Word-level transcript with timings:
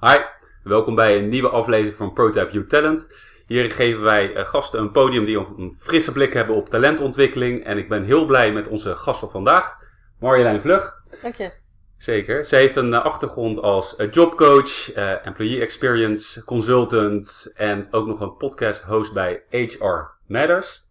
Hi, 0.00 0.18
welkom 0.62 0.94
bij 0.94 1.18
een 1.18 1.28
nieuwe 1.28 1.48
aflevering 1.48 1.94
van 1.94 2.12
Prototype 2.12 2.52
You 2.52 2.66
Talent. 2.66 3.08
Hier 3.46 3.70
geven 3.70 4.02
wij 4.02 4.34
eh, 4.34 4.46
gasten 4.46 4.80
een 4.80 4.90
podium 4.90 5.24
die 5.24 5.38
een 5.38 5.76
frisse 5.78 6.12
blik 6.12 6.32
hebben 6.32 6.56
op 6.56 6.68
talentontwikkeling. 6.68 7.64
En 7.64 7.78
ik 7.78 7.88
ben 7.88 8.02
heel 8.02 8.26
blij 8.26 8.52
met 8.52 8.68
onze 8.68 8.96
gast 8.96 9.20
van 9.20 9.30
vandaag, 9.30 9.78
Marjolein 10.18 10.60
Vlug. 10.60 11.02
Dank 11.22 11.34
je. 11.34 11.52
Zeker. 11.96 12.44
Ze 12.44 12.56
heeft 12.56 12.76
een 12.76 12.94
eh, 12.94 13.04
achtergrond 13.04 13.58
als 13.58 13.96
eh, 13.96 14.10
jobcoach, 14.10 14.92
employee 15.22 15.60
experience 15.60 16.44
consultant 16.44 17.52
en 17.56 17.86
ook 17.90 18.06
nog 18.06 18.20
een 18.20 18.36
podcast 18.36 18.82
host 18.82 19.12
bij 19.12 19.42
HR 19.50 20.04
Matters. 20.26 20.86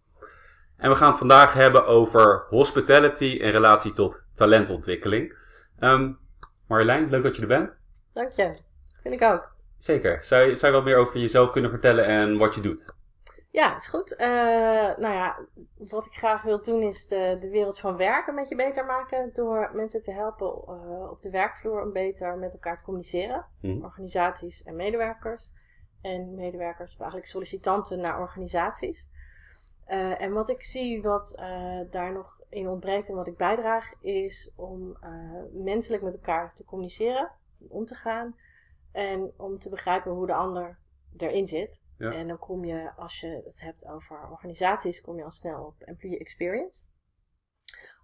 En 0.76 0.90
we 0.90 0.96
gaan 0.96 1.08
het 1.08 1.18
vandaag 1.18 1.52
hebben 1.52 1.86
over 1.86 2.44
hospitality 2.48 3.24
in 3.24 3.50
relatie 3.50 3.92
tot 3.92 4.26
talentontwikkeling. 4.34 5.34
Um, 5.80 6.18
Marjolein, 6.66 7.10
leuk 7.10 7.22
dat 7.22 7.36
je 7.36 7.42
er 7.42 7.48
bent. 7.48 7.70
Dank 8.12 8.32
je. 8.32 8.66
Vind 9.02 9.14
ik 9.14 9.22
ook. 9.22 9.56
Zeker. 9.78 10.24
Zou 10.24 10.44
je, 10.44 10.54
zou 10.54 10.72
je 10.72 10.78
wat 10.78 10.86
meer 10.86 10.96
over 10.96 11.18
jezelf 11.18 11.50
kunnen 11.50 11.70
vertellen 11.70 12.04
en 12.04 12.38
wat 12.38 12.54
je 12.54 12.60
doet? 12.60 12.96
Ja, 13.50 13.76
is 13.76 13.88
goed. 13.88 14.12
Uh, 14.12 14.26
nou 14.96 15.14
ja, 15.14 15.38
wat 15.76 16.06
ik 16.06 16.12
graag 16.12 16.42
wil 16.42 16.62
doen 16.62 16.82
is 16.82 17.06
de, 17.06 17.36
de 17.40 17.50
wereld 17.50 17.78
van 17.78 17.96
werken 17.96 18.32
een 18.32 18.38
beetje 18.40 18.56
beter 18.56 18.84
maken. 18.84 19.30
Door 19.32 19.70
mensen 19.72 20.02
te 20.02 20.12
helpen 20.12 20.46
uh, 20.46 21.10
op 21.10 21.20
de 21.20 21.30
werkvloer 21.30 21.82
om 21.82 21.92
beter 21.92 22.36
met 22.36 22.52
elkaar 22.52 22.76
te 22.76 22.84
communiceren. 22.84 23.46
Mhm. 23.60 23.84
Organisaties 23.84 24.62
en 24.62 24.76
medewerkers. 24.76 25.52
En 26.02 26.34
medewerkers, 26.34 26.96
eigenlijk 26.96 27.28
sollicitanten 27.28 28.00
naar 28.00 28.20
organisaties. 28.20 29.08
Uh, 29.88 30.22
en 30.22 30.32
wat 30.32 30.48
ik 30.48 30.62
zie 30.62 31.02
wat 31.02 31.34
daar 31.90 32.12
nog 32.12 32.40
in 32.48 32.68
ontbreekt 32.68 33.08
en 33.08 33.14
wat 33.14 33.26
ik 33.26 33.36
bijdraag, 33.36 33.92
is 34.00 34.52
om 34.56 34.96
menselijk 35.52 36.02
met 36.02 36.14
elkaar 36.14 36.54
te 36.54 36.64
communiceren, 36.64 37.30
om 37.68 37.84
te 37.84 37.94
gaan. 37.94 38.36
En 38.92 39.32
om 39.36 39.58
te 39.58 39.68
begrijpen 39.68 40.12
hoe 40.12 40.26
de 40.26 40.34
ander 40.34 40.78
erin 41.16 41.46
zit. 41.46 41.82
Ja. 41.98 42.12
En 42.12 42.28
dan 42.28 42.38
kom 42.38 42.64
je, 42.64 42.90
als 42.96 43.20
je 43.20 43.42
het 43.44 43.60
hebt 43.60 43.86
over 43.86 44.28
organisaties, 44.30 45.00
kom 45.00 45.16
je 45.16 45.24
al 45.24 45.30
snel 45.30 45.64
op 45.64 45.82
employee 45.82 46.18
experience. 46.18 46.82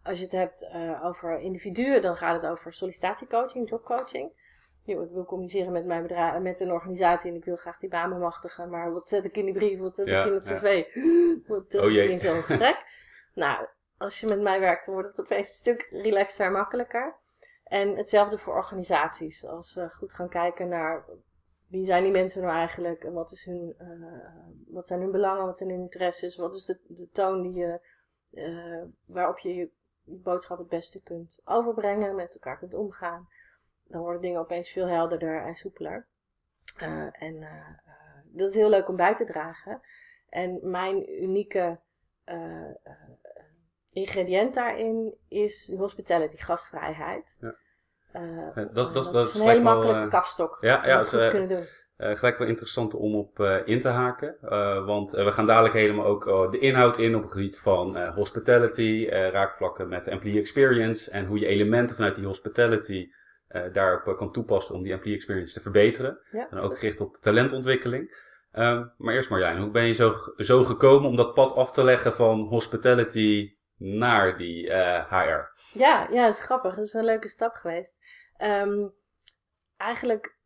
Als 0.02 0.18
je 0.18 0.24
het 0.24 0.32
hebt 0.32 0.62
uh, 0.62 1.04
over 1.04 1.40
individuen, 1.40 2.02
dan 2.02 2.16
gaat 2.16 2.42
het 2.42 2.50
over 2.50 2.72
sollicitatiecoaching, 2.72 3.68
jobcoaching. 3.68 4.42
Ik 4.84 4.96
wil 4.96 5.24
communiceren 5.24 5.72
met 5.72 5.84
mijn 5.86 6.02
bedrijf, 6.02 6.42
met 6.42 6.60
een 6.60 6.70
organisatie 6.70 7.30
en 7.30 7.36
ik 7.36 7.44
wil 7.44 7.56
graag 7.56 7.78
die 7.78 7.88
baan 7.88 8.10
bemachtigen. 8.10 8.70
Maar 8.70 8.92
wat 8.92 9.08
zet 9.08 9.24
ik 9.24 9.36
in 9.36 9.44
die 9.44 9.54
brief, 9.54 9.78
wat 9.78 9.94
zet 9.94 10.06
Ja, 10.06 10.20
ik 10.20 10.26
in 10.26 10.32
het 10.32 10.46
ja. 10.46 10.54
cv? 10.54 10.84
Wat 11.48 11.70
doe 11.70 11.82
Oh 11.82 11.90
ik 11.90 12.10
in 12.10 12.18
zo'n 12.18 12.42
gesprek? 12.42 12.76
nou, 13.34 13.66
als 13.96 14.20
je 14.20 14.26
met 14.26 14.40
mij 14.40 14.60
werkt, 14.60 14.84
dan 14.84 14.94
wordt 14.94 15.08
het 15.08 15.20
opeens 15.20 15.48
een 15.48 15.54
stuk 15.54 15.86
relaxter 15.90 16.46
en 16.46 16.52
makkelijker. 16.52 17.16
En 17.74 17.96
hetzelfde 17.96 18.38
voor 18.38 18.54
organisaties. 18.54 19.46
Als 19.46 19.74
we 19.74 19.88
goed 19.88 20.12
gaan 20.12 20.28
kijken 20.28 20.68
naar 20.68 21.04
wie 21.66 21.84
zijn 21.84 22.02
die 22.02 22.12
mensen 22.12 22.42
nou 22.42 22.54
eigenlijk 22.54 23.04
en 23.04 23.12
wat, 23.12 23.32
is 23.32 23.44
hun, 23.44 23.74
eh, 23.78 24.44
wat 24.66 24.86
zijn 24.86 25.00
hun 25.00 25.10
belangen, 25.10 25.46
wat 25.46 25.58
zijn 25.58 25.70
hun 25.70 25.80
interesses, 25.80 26.36
wat 26.36 26.54
is 26.54 26.64
de, 26.64 26.78
de 26.88 27.08
toon 27.12 27.42
die 27.42 27.52
je, 27.52 27.80
eh, 28.30 28.82
waarop 29.04 29.38
je 29.38 29.54
je 29.54 29.70
boodschap 30.04 30.58
het 30.58 30.68
beste 30.68 31.02
kunt 31.02 31.40
overbrengen, 31.44 32.14
met 32.14 32.34
elkaar 32.34 32.58
kunt 32.58 32.74
omgaan. 32.74 33.28
Dan 33.84 34.00
worden 34.00 34.20
dingen 34.20 34.40
opeens 34.40 34.70
veel 34.70 34.86
helderder 34.86 35.46
en 35.46 35.54
soepeler. 35.54 36.06
Eh, 36.76 37.22
en 37.22 37.48
dat 38.24 38.50
is 38.50 38.56
heel 38.56 38.68
leuk 38.68 38.88
om 38.88 38.96
bij 38.96 39.14
te 39.14 39.24
dragen. 39.24 39.80
En 40.28 40.70
mijn 40.70 41.22
unieke 41.22 41.80
ingrediënt 43.90 44.54
daarin 44.54 45.14
is 45.28 45.72
hospitality, 45.76 46.36
gastvrijheid. 46.36 47.36
Ja. 47.40 47.62
Eh, 48.14 48.22
Eh, 48.62 48.64
dat 48.72 48.86
is- 48.86 48.92
dat 48.92 49.12
dat 49.12 49.28
is 49.28 49.34
een 49.34 49.40
hele 49.46 49.54
wel, 49.62 49.72
makkelijke 49.72 50.00
eh, 50.00 50.08
kapstok. 50.08 50.58
ja, 50.60 50.86
ja, 50.86 51.02
eh, 51.02 51.28
kunnen 51.28 51.48
doen. 51.48 51.66
Gelijk 51.96 52.38
wel 52.38 52.48
interessant 52.48 52.94
om 52.94 53.14
op 53.14 53.40
in 53.64 53.80
te 53.80 53.88
haken. 53.88 54.36
Want 54.86 55.10
we 55.10 55.32
gaan 55.32 55.46
dadelijk 55.46 55.74
helemaal 55.74 56.04
ook 56.06 56.26
eh, 56.28 56.50
de 56.50 56.58
inhoud 56.58 56.98
in 56.98 57.14
op 57.16 57.22
het 57.22 57.32
gebied 57.32 57.58
van 57.58 57.96
hospitality, 58.08 59.06
raakvlakken 59.10 59.88
met 59.88 60.04
de 60.04 60.10
employee 60.10 60.38
experience 60.40 61.10
en 61.10 61.26
hoe 61.26 61.38
je 61.38 61.46
elementen 61.46 61.96
vanuit 61.96 62.14
die 62.14 62.26
hospitality 62.26 63.08
daarop 63.72 64.16
kan 64.16 64.32
toepassen 64.32 64.74
om 64.74 64.82
die 64.82 64.92
employee 64.92 65.16
experience 65.16 65.52
te 65.54 65.60
verbeteren. 65.60 66.18
Ja, 66.30 66.46
En 66.50 66.58
ook 66.58 66.70
goed. 66.70 66.78
gericht 66.78 67.00
op 67.00 67.16
talentontwikkeling. 67.20 68.16
Maar 68.98 69.14
eerst 69.14 69.30
Marjolein, 69.30 69.58
hoe 69.60 69.70
ben 69.70 69.84
je 69.86 69.92
zo, 69.92 70.14
zo 70.36 70.62
gekomen 70.62 71.08
om 71.10 71.16
dat 71.16 71.34
pad 71.34 71.54
af 71.54 71.72
te 71.72 71.84
leggen 71.84 72.12
van 72.12 72.40
hospitality 72.40 73.54
naar 73.84 74.38
die 74.38 74.70
eh, 74.70 75.10
HR? 75.10 75.60
Ja, 75.78 76.08
ja, 76.10 76.24
het 76.24 76.34
is 76.34 76.40
grappig. 76.44 76.74
Het 76.76 76.84
is 76.84 76.92
een 76.92 77.04
leuke 77.04 77.28
stap 77.28 77.54
geweest. 77.54 77.96
Ehm, 78.36 78.88
eigenlijk, 79.76 80.36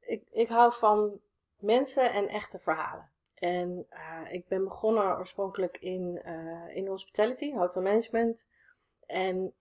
ik, 0.00 0.22
ik 0.30 0.48
hou 0.48 0.72
van 0.74 1.20
mensen 1.58 2.12
en 2.12 2.28
echte 2.28 2.58
verhalen. 2.58 3.10
En 3.34 3.86
eh, 3.88 4.32
ik 4.32 4.48
ben 4.48 4.64
begonnen 4.64 5.18
oorspronkelijk 5.18 5.76
in, 5.80 6.20
eh, 6.24 6.76
in 6.76 6.86
hospitality, 6.86 7.54
hotel 7.54 7.82
management. 7.82 8.48
En 9.06 9.54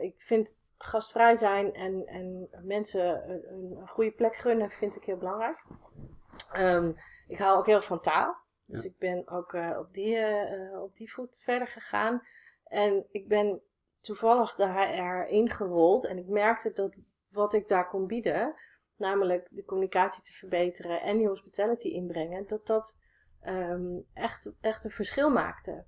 ik 0.00 0.14
vind 0.22 0.56
gastvrij 0.78 1.34
zijn 1.36 1.74
en, 1.74 2.06
en 2.06 2.48
mensen 2.62 3.30
een, 3.30 3.76
een 3.76 3.88
goede 3.88 4.10
plek 4.10 4.36
gunnen, 4.36 4.70
vind 4.70 4.96
ik 4.96 5.04
heel 5.04 5.16
belangrijk. 5.16 5.64
Ehm, 6.52 6.92
ik 7.28 7.38
hou 7.38 7.58
ook 7.58 7.66
heel 7.66 7.76
erg 7.76 7.84
van 7.84 8.00
taal. 8.00 8.36
Dus 8.64 8.82
Ja. 8.82 8.88
ik 8.88 8.98
ben 8.98 9.28
ook 9.28 9.52
op, 9.78 9.92
die, 9.92 10.18
op 10.82 10.94
die 10.94 11.12
voet 11.12 11.40
verder 11.44 11.68
gegaan. 11.68 12.22
En 12.68 13.06
ik 13.10 13.28
ben 13.28 13.60
toevallig 14.00 14.54
de 14.54 14.66
HR 14.68 15.30
ingerold. 15.32 16.06
En 16.06 16.18
ik 16.18 16.26
merkte 16.26 16.72
dat 16.72 16.94
wat 17.30 17.52
ik 17.52 17.68
daar 17.68 17.88
kon 17.88 18.06
bieden, 18.06 18.54
namelijk 18.96 19.48
de 19.50 19.64
communicatie 19.64 20.22
te 20.22 20.32
verbeteren 20.32 21.02
en 21.02 21.16
die 21.16 21.28
hospitality 21.28 21.88
inbrengen, 21.88 22.46
dat 22.46 22.66
dat 22.66 22.98
ehm, 23.40 23.98
echt, 24.14 24.52
echt 24.60 24.84
een 24.84 24.90
verschil 24.90 25.30
maakte. 25.30 25.84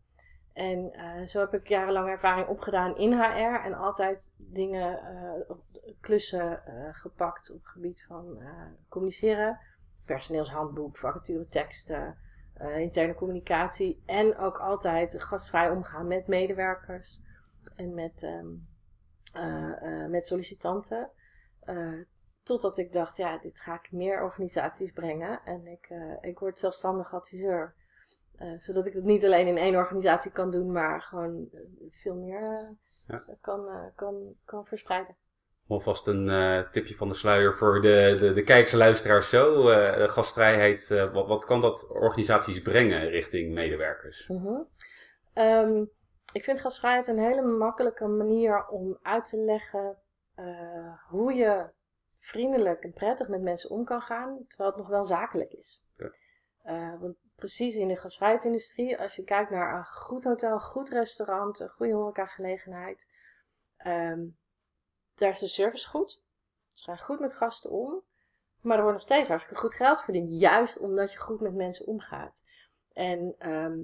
En 0.52 0.92
eh, 0.92 1.26
zo 1.26 1.40
heb 1.40 1.54
ik 1.54 1.68
jarenlang 1.68 2.08
ervaring 2.08 2.48
opgedaan 2.48 2.96
in 2.96 3.12
HR 3.12 3.64
en 3.64 3.74
altijd 3.74 4.30
dingen, 4.36 5.00
op- 5.48 5.64
klussen 6.00 6.66
eh, 6.66 6.94
gepakt 6.94 7.50
op 7.50 7.58
het 7.58 7.68
gebied 7.68 8.04
van 8.08 8.42
communiceren. 8.88 9.58
Personeelshandboek, 10.06 10.96
vacature 10.96 11.48
eh, 12.60 12.78
interne 12.78 13.14
communicatie. 13.14 14.02
En 14.06 14.36
ook 14.36 14.58
altijd 14.58 15.22
gastvrij 15.22 15.70
omgaan 15.70 16.08
met 16.08 16.26
medewerkers 16.26 17.20
en 17.76 17.94
met, 17.94 18.22
ehm, 18.22 18.48
eh, 19.32 20.02
eh, 20.02 20.10
met 20.10 20.26
sollicitanten. 20.26 21.10
Totdat 22.42 22.78
ik 22.78 22.92
dacht, 22.92 23.16
ja, 23.16 23.38
dit 23.38 23.60
ga 23.60 23.74
ik 23.74 23.92
meer 23.92 24.22
organisaties 24.22 24.92
brengen. 24.92 25.40
En 25.44 25.66
ik, 25.66 25.92
ik 26.20 26.38
word 26.38 26.58
zelfstandig 26.58 27.14
adviseur. 27.14 27.74
Zodat 28.56 28.86
ik 28.86 28.92
het 28.92 29.04
niet 29.04 29.24
alleen 29.24 29.46
in 29.46 29.56
één 29.56 29.76
organisatie 29.76 30.30
kan 30.30 30.50
doen, 30.50 30.72
maar 30.72 31.02
gewoon 31.02 31.48
veel 31.90 32.14
meer 32.14 32.76
Ja. 33.06 33.22
kan, 33.40 33.92
kan, 33.94 34.34
kan 34.44 34.66
verspreiden. 34.66 35.16
Alvast 35.70 36.06
een 36.06 36.28
eh, 36.28 36.58
tipje 36.70 36.96
van 36.96 37.08
de 37.08 37.14
sluier 37.14 37.54
voor 37.54 37.80
de, 37.80 38.16
de, 38.20 38.32
de 38.32 38.42
kijkers 38.42 38.72
en 38.72 38.78
luisteraars 38.78 39.28
zo. 39.28 39.64
De 39.64 40.08
gastvrijheid, 40.08 40.90
eh, 40.90 41.12
wat, 41.12 41.26
wat 41.26 41.44
kan 41.44 41.60
dat 41.60 41.88
organisaties 41.88 42.62
brengen 42.62 43.08
richting 43.08 43.54
medewerkers? 43.54 44.28
Mhm. 44.28 44.62
Ehm, 45.32 45.84
ik 46.32 46.44
vind 46.44 46.60
gastvrijheid 46.60 47.06
een 47.06 47.18
hele 47.18 47.42
makkelijke 47.42 48.06
manier 48.06 48.66
om 48.66 48.98
uit 49.02 49.24
te 49.24 49.38
leggen 49.38 49.98
hoe 51.08 51.34
je 51.34 51.70
vriendelijk 52.18 52.82
en 52.84 52.92
prettig 52.92 53.28
met 53.28 53.42
mensen 53.42 53.70
om 53.70 53.84
kan 53.84 54.00
gaan, 54.00 54.44
terwijl 54.48 54.70
het 54.70 54.78
nog 54.78 54.88
wel 54.88 55.04
zakelijk 55.04 55.52
is. 55.52 55.82
Ja. 55.96 56.98
Want 57.00 57.16
precies 57.36 57.76
in 57.76 57.88
de 57.88 57.96
gastvrijheidsindustrie, 57.96 58.98
als 58.98 59.16
je 59.16 59.24
kijkt 59.24 59.50
naar 59.50 59.76
een 59.76 59.84
goed 59.84 60.24
hotel, 60.24 60.52
een 60.52 60.60
goed 60.60 60.88
restaurant, 60.88 61.60
een 61.60 61.68
goede 61.68 61.92
horecagelegenheid, 61.92 63.06
ehm 63.76 64.20
daar 65.20 65.30
is 65.30 65.38
de 65.38 65.48
service 65.48 65.88
goed. 65.88 66.20
Ze 66.74 66.84
gaan 66.84 66.98
goed 66.98 67.20
met 67.20 67.34
gasten 67.34 67.70
om. 67.70 68.02
Maar 68.60 68.76
er 68.76 68.82
wordt 68.82 68.98
nog 68.98 69.06
steeds 69.06 69.28
hartstikke 69.28 69.60
goed 69.60 69.74
geld 69.74 70.02
verdiend. 70.02 70.40
Juist 70.40 70.78
omdat 70.78 71.12
je 71.12 71.18
goed 71.18 71.40
met 71.40 71.54
mensen 71.54 71.86
omgaat. 71.86 72.44
En 72.92 73.34
ehm, 73.38 73.78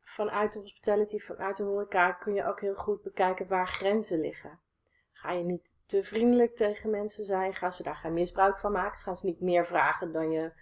vanuit 0.00 0.52
de 0.52 0.58
hospitality, 0.58 1.18
vanuit 1.18 1.56
de 1.56 1.62
horeca 1.62 2.12
kun 2.12 2.34
je 2.34 2.44
ook 2.44 2.60
heel 2.60 2.74
goed 2.74 3.02
bekijken 3.02 3.48
waar 3.48 3.68
grenzen 3.68 4.20
liggen. 4.20 4.60
Ga 5.12 5.32
je 5.32 5.44
niet 5.44 5.74
te 5.86 6.04
vriendelijk 6.04 6.56
tegen 6.56 6.90
mensen 6.90 7.24
zijn? 7.24 7.54
Gaan 7.54 7.72
ze 7.72 7.82
daar 7.82 7.96
geen 7.96 8.14
misbruik 8.14 8.58
van 8.58 8.72
maken? 8.72 9.00
Gaan 9.00 9.16
ze 9.16 9.26
niet 9.26 9.40
meer 9.40 9.66
vragen 9.66 10.12
dan 10.12 10.30
je 10.30 10.52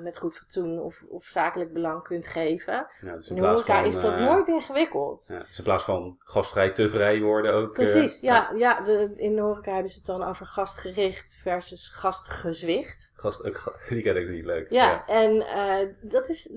met 0.00 0.18
goed 0.18 0.38
fatsoen 0.38 0.78
of, 0.78 1.04
of 1.08 1.24
zakelijk 1.24 1.72
belang 1.72 2.02
kunt 2.02 2.26
geven? 2.26 2.86
Ja, 3.00 3.16
dus 3.16 3.30
In 3.30 3.36
in 3.36 3.44
horeca 3.44 3.76
van, 3.80 3.84
is 3.84 4.00
dat 4.00 4.12
eh, 4.12 4.24
nooit 4.26 4.48
ingewikkeld. 4.48 5.24
ja, 5.28 5.38
dus 5.38 5.58
in 5.58 5.64
plaats 5.64 5.84
van 5.84 6.16
gastvrij 6.18 6.70
te 6.70 6.88
vrij 6.88 7.20
worden 7.20 7.54
ook. 7.54 7.68
eh, 7.68 7.72
Precies, 7.74 8.20
ja. 8.20 8.50
ja 8.54 8.80
de, 8.80 9.12
in 9.16 9.34
de 9.34 9.40
horeca 9.40 9.72
hebben 9.72 9.90
ze 9.90 9.96
het 9.96 10.06
dan 10.06 10.22
over 10.22 10.46
gastgericht 10.46 11.38
versus 11.42 11.88
gastgezwicht. 11.88 13.12
Gast, 13.14 13.44
ook 13.44 13.78
die 13.88 14.02
ken 14.02 14.16
ik 14.16 14.28
niet 14.28 14.44
leuk. 14.44 14.70
Ja, 14.70 15.06
en 15.06 15.40
eh, 15.46 15.88
dat 16.00 16.28
is 16.28 16.52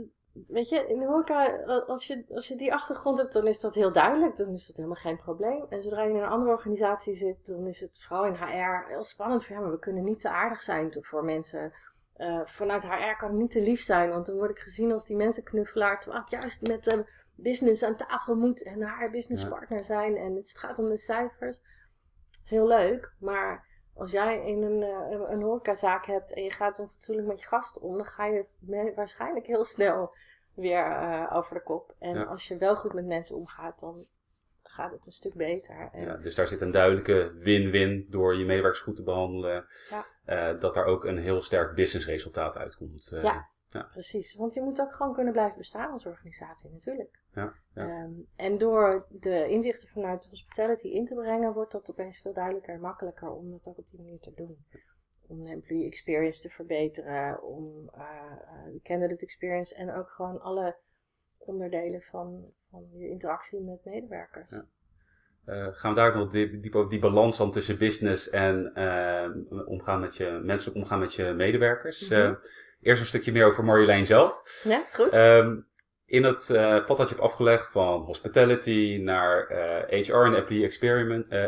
weet 0.47 0.69
je, 0.69 0.87
in 0.87 0.99
de 0.99 1.05
horeca, 1.05 1.55
als 1.87 2.07
je, 2.07 2.25
als 2.33 2.47
je 2.47 2.55
die 2.55 2.73
achtergrond 2.73 3.17
hebt, 3.17 3.33
dan 3.33 3.47
is 3.47 3.59
dat 3.59 3.75
heel 3.75 3.91
duidelijk. 3.91 4.35
Dan 4.35 4.53
is 4.53 4.67
dat 4.67 4.75
helemaal 4.75 4.97
geen 4.97 5.17
probleem. 5.17 5.65
En 5.69 5.81
zodra 5.81 6.03
je 6.03 6.09
in 6.09 6.15
een 6.15 6.29
andere 6.29 6.51
organisatie 6.51 7.15
zit, 7.15 7.45
dan 7.45 7.67
is 7.67 7.79
het 7.79 8.03
vooral 8.03 8.25
in 8.25 8.33
HR 8.33 8.87
heel 8.87 9.03
spannend. 9.03 9.45
Van, 9.45 9.55
ja, 9.55 9.61
maar 9.61 9.71
we 9.71 9.79
kunnen 9.79 10.03
niet 10.03 10.19
te 10.19 10.29
aardig 10.29 10.61
zijn 10.61 10.97
voor 11.01 11.23
mensen. 11.23 11.73
Uh, 12.17 12.41
vanuit 12.45 12.83
HR 12.83 13.15
kan 13.17 13.29
het 13.29 13.39
niet 13.39 13.51
te 13.51 13.61
lief 13.61 13.81
zijn, 13.81 14.09
want 14.09 14.25
dan 14.25 14.35
word 14.35 14.49
ik 14.49 14.59
gezien 14.59 14.91
als 14.91 15.05
die 15.05 15.15
mensenknuffelaar. 15.15 15.99
Terwijl 15.99 16.23
ik 16.23 16.29
juist 16.29 16.67
met 16.67 16.83
de 16.83 17.05
business 17.35 17.83
aan 17.83 17.95
tafel 17.95 18.35
moet 18.35 18.63
en 18.63 18.81
haar 18.81 19.09
businesspartner 19.09 19.85
zijn. 19.85 20.15
En 20.15 20.35
het 20.35 20.57
gaat 20.57 20.79
om 20.79 20.89
de 20.89 20.97
cijfers. 20.97 21.57
Dat 22.31 22.39
is 22.43 22.49
heel 22.49 22.67
leuk, 22.67 23.13
maar 23.19 23.65
als 23.93 24.11
jij 24.11 24.45
in 24.45 24.63
een, 24.63 24.81
uh, 24.81 25.29
een 25.29 25.41
horecazaak 25.41 26.05
hebt 26.05 26.33
en 26.33 26.43
je 26.43 26.51
gaat 26.51 26.75
dan 26.75 26.89
fatsoenlijk 26.89 27.27
met 27.27 27.39
je 27.39 27.45
gasten 27.45 27.81
om, 27.81 27.95
dan 27.95 28.05
ga 28.05 28.25
je 28.25 28.45
waarschijnlijk 28.95 29.45
heel 29.45 29.65
snel 29.65 30.15
weer 30.53 30.85
uh, 30.85 31.31
over 31.33 31.55
de 31.55 31.63
kop. 31.63 31.95
En 31.99 32.27
als 32.27 32.47
je 32.47 32.57
wel 32.57 32.75
goed 32.75 32.93
met 32.93 33.05
mensen 33.05 33.35
omgaat, 33.35 33.79
dan 33.79 34.05
gaat 34.75 34.91
het 34.91 35.05
een 35.05 35.11
stuk 35.11 35.33
beter. 35.33 35.89
En 35.91 36.05
ja, 36.05 36.17
dus 36.17 36.35
daar 36.35 36.47
zit 36.47 36.61
een 36.61 36.71
duidelijke 36.71 37.33
win-win 37.39 38.05
door 38.09 38.35
je 38.35 38.45
medewerkers 38.45 38.83
goed 38.83 38.95
te 38.95 39.03
behandelen. 39.03 39.65
Ja. 39.89 40.53
Uh, 40.53 40.59
dat 40.59 40.73
daar 40.73 40.85
ook 40.85 41.05
een 41.05 41.17
heel 41.17 41.41
sterk 41.41 41.75
businessresultaat 41.75 42.57
uitkomt. 42.57 43.11
Uh, 43.13 43.23
ja, 43.23 43.49
ja, 43.67 43.89
precies. 43.91 44.35
Want 44.35 44.53
je 44.53 44.61
moet 44.61 44.81
ook 44.81 44.93
gewoon 44.93 45.13
kunnen 45.13 45.33
blijven 45.33 45.57
bestaan 45.57 45.91
als 45.91 46.05
organisatie 46.05 46.69
natuurlijk. 46.69 47.19
Ja, 47.33 47.53
ja. 47.73 48.03
Um, 48.03 48.27
en 48.35 48.57
door 48.57 49.07
de 49.09 49.47
inzichten 49.49 49.89
vanuit 49.89 50.27
hospitality 50.29 50.87
in 50.87 51.05
te 51.05 51.15
brengen, 51.15 51.53
wordt 51.53 51.71
dat 51.71 51.89
opeens 51.89 52.19
veel 52.19 52.33
duidelijker 52.33 52.73
en 52.73 52.81
makkelijker 52.81 53.29
om 53.29 53.51
dat 53.51 53.67
ook 53.67 53.77
op 53.77 53.87
die 53.87 54.01
manier 54.01 54.19
te 54.19 54.33
doen 54.33 54.65
om 55.27 55.43
de 55.43 55.49
employee 55.49 55.85
experience 55.85 56.41
te 56.41 56.49
verbeteren, 56.49 57.43
om 57.43 57.91
uh, 57.97 58.71
de 58.71 58.79
candidate 58.83 59.25
experience 59.25 59.75
en 59.75 59.93
ook 59.93 60.09
gewoon 60.09 60.41
alle 60.41 60.77
onderdelen 61.45 62.01
van, 62.01 62.45
van 62.71 62.87
je 62.93 63.09
interactie 63.09 63.61
met 63.61 63.85
medewerkers. 63.85 64.51
Ja. 64.51 64.65
Uh, 65.45 65.67
gaan 65.71 65.93
we 65.93 65.99
daar 65.99 66.15
nog 66.15 66.29
diep, 66.29 66.61
diep, 66.61 66.75
over 66.75 66.89
die 66.89 66.99
balans 66.99 67.37
dan 67.37 67.51
tussen 67.51 67.77
business 67.77 68.29
en 68.29 68.71
uh, 68.75 69.65
omgaan 69.67 69.99
met 69.99 70.15
je, 70.15 70.39
menselijk 70.43 70.77
omgaan 70.77 70.99
met 70.99 71.13
je 71.13 71.23
medewerkers. 71.23 72.09
Mm 72.09 72.17
-hmm. 72.17 72.37
eerst 72.81 73.01
een 73.01 73.07
stukje 73.07 73.31
meer 73.31 73.45
over 73.45 73.63
Marjolein 73.63 74.05
zelf. 74.05 74.61
Ja, 74.63 74.83
is 74.85 74.93
goed. 74.93 75.13
Um, 75.13 75.67
in 76.05 76.23
het 76.23 76.47
pad 76.85 76.97
dat 76.97 77.09
je 77.09 77.15
hebt 77.15 77.27
afgelegd 77.27 77.71
van 77.71 78.01
hospitality 78.01 78.99
naar 79.03 79.47
HR 79.89 80.13
en 80.13 80.35
employee 80.35 80.71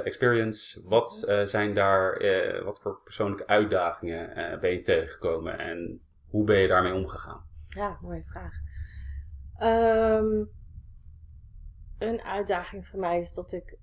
experience, 0.04 0.82
wat 0.84 1.26
zijn 1.46 1.74
daar, 1.74 2.24
wat 2.64 2.82
voor 2.82 3.02
persoonlijke 3.04 3.48
uitdagingen 3.48 4.60
ben 4.60 4.72
je 4.72 4.82
tegengekomen 4.82 5.60
en 5.60 6.02
hoe 6.30 6.44
ben 6.44 6.58
je 6.58 6.68
daarmee 6.68 6.94
omgegaan? 6.94 7.46
Ja, 7.68 7.98
mooie 8.02 8.24
vraag. 8.26 8.54
Um, 9.64 10.50
een 11.98 12.22
uitdaging 12.22 12.88
voor 12.88 13.00
mij 13.00 13.20
is 13.20 13.34
dat 13.34 13.52
ik 13.52 13.78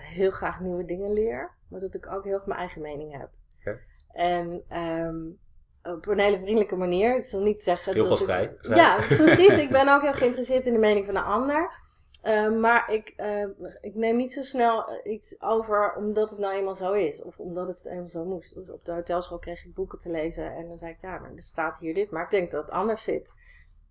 heel 0.00 0.30
graag 0.30 0.60
nieuwe 0.60 0.84
dingen 0.84 1.12
leer, 1.12 1.50
maar 1.68 1.80
dat 1.80 1.94
ik 1.94 2.12
ook 2.12 2.24
heel 2.24 2.34
erg 2.34 2.46
mijn 2.46 2.58
eigen 2.58 2.82
mening 2.82 3.18
heb. 3.18 3.30
Okay. 3.60 3.80
En 4.12 4.64
um, 4.78 5.38
op 5.82 6.06
een 6.06 6.18
hele 6.18 6.38
vriendelijke 6.38 6.76
manier. 6.76 7.16
Ik 7.16 7.26
zal 7.26 7.40
niet 7.40 7.62
zeggen. 7.62 7.92
Heel 7.92 8.04
gastvrij. 8.04 8.56
Ja, 8.60 8.96
precies. 8.96 9.56
Ik 9.56 9.70
ben 9.70 9.88
ook 9.94 10.02
heel 10.02 10.12
geïnteresseerd 10.12 10.66
in 10.66 10.72
de 10.72 10.78
mening 10.78 11.04
van 11.04 11.14
de 11.14 11.20
ander. 11.20 11.86
Uh, 12.24 12.60
maar 12.60 12.90
ik, 12.90 13.14
uh, 13.16 13.46
ik 13.80 13.94
neem 13.94 14.16
niet 14.16 14.32
zo 14.32 14.42
snel 14.42 15.00
iets 15.04 15.40
over 15.40 15.94
omdat 15.94 16.30
het 16.30 16.38
nou 16.38 16.54
eenmaal 16.54 16.74
zo 16.74 16.92
is. 16.92 17.22
Of 17.22 17.38
omdat 17.38 17.68
het 17.68 17.86
eenmaal 17.86 18.08
zo 18.08 18.24
moest. 18.24 18.54
Dus 18.54 18.70
op 18.70 18.84
de 18.84 18.92
hotelschool 18.92 19.38
kreeg 19.38 19.64
ik 19.64 19.74
boeken 19.74 19.98
te 19.98 20.10
lezen. 20.10 20.54
En 20.54 20.68
dan 20.68 20.78
zei 20.78 20.90
ik, 20.90 21.00
ja, 21.00 21.18
maar 21.18 21.32
er 21.32 21.42
staat 21.42 21.78
hier 21.78 21.94
dit. 21.94 22.10
Maar 22.10 22.24
ik 22.24 22.30
denk 22.30 22.50
dat 22.50 22.62
het 22.62 22.70
anders 22.70 23.02
zit. 23.04 23.34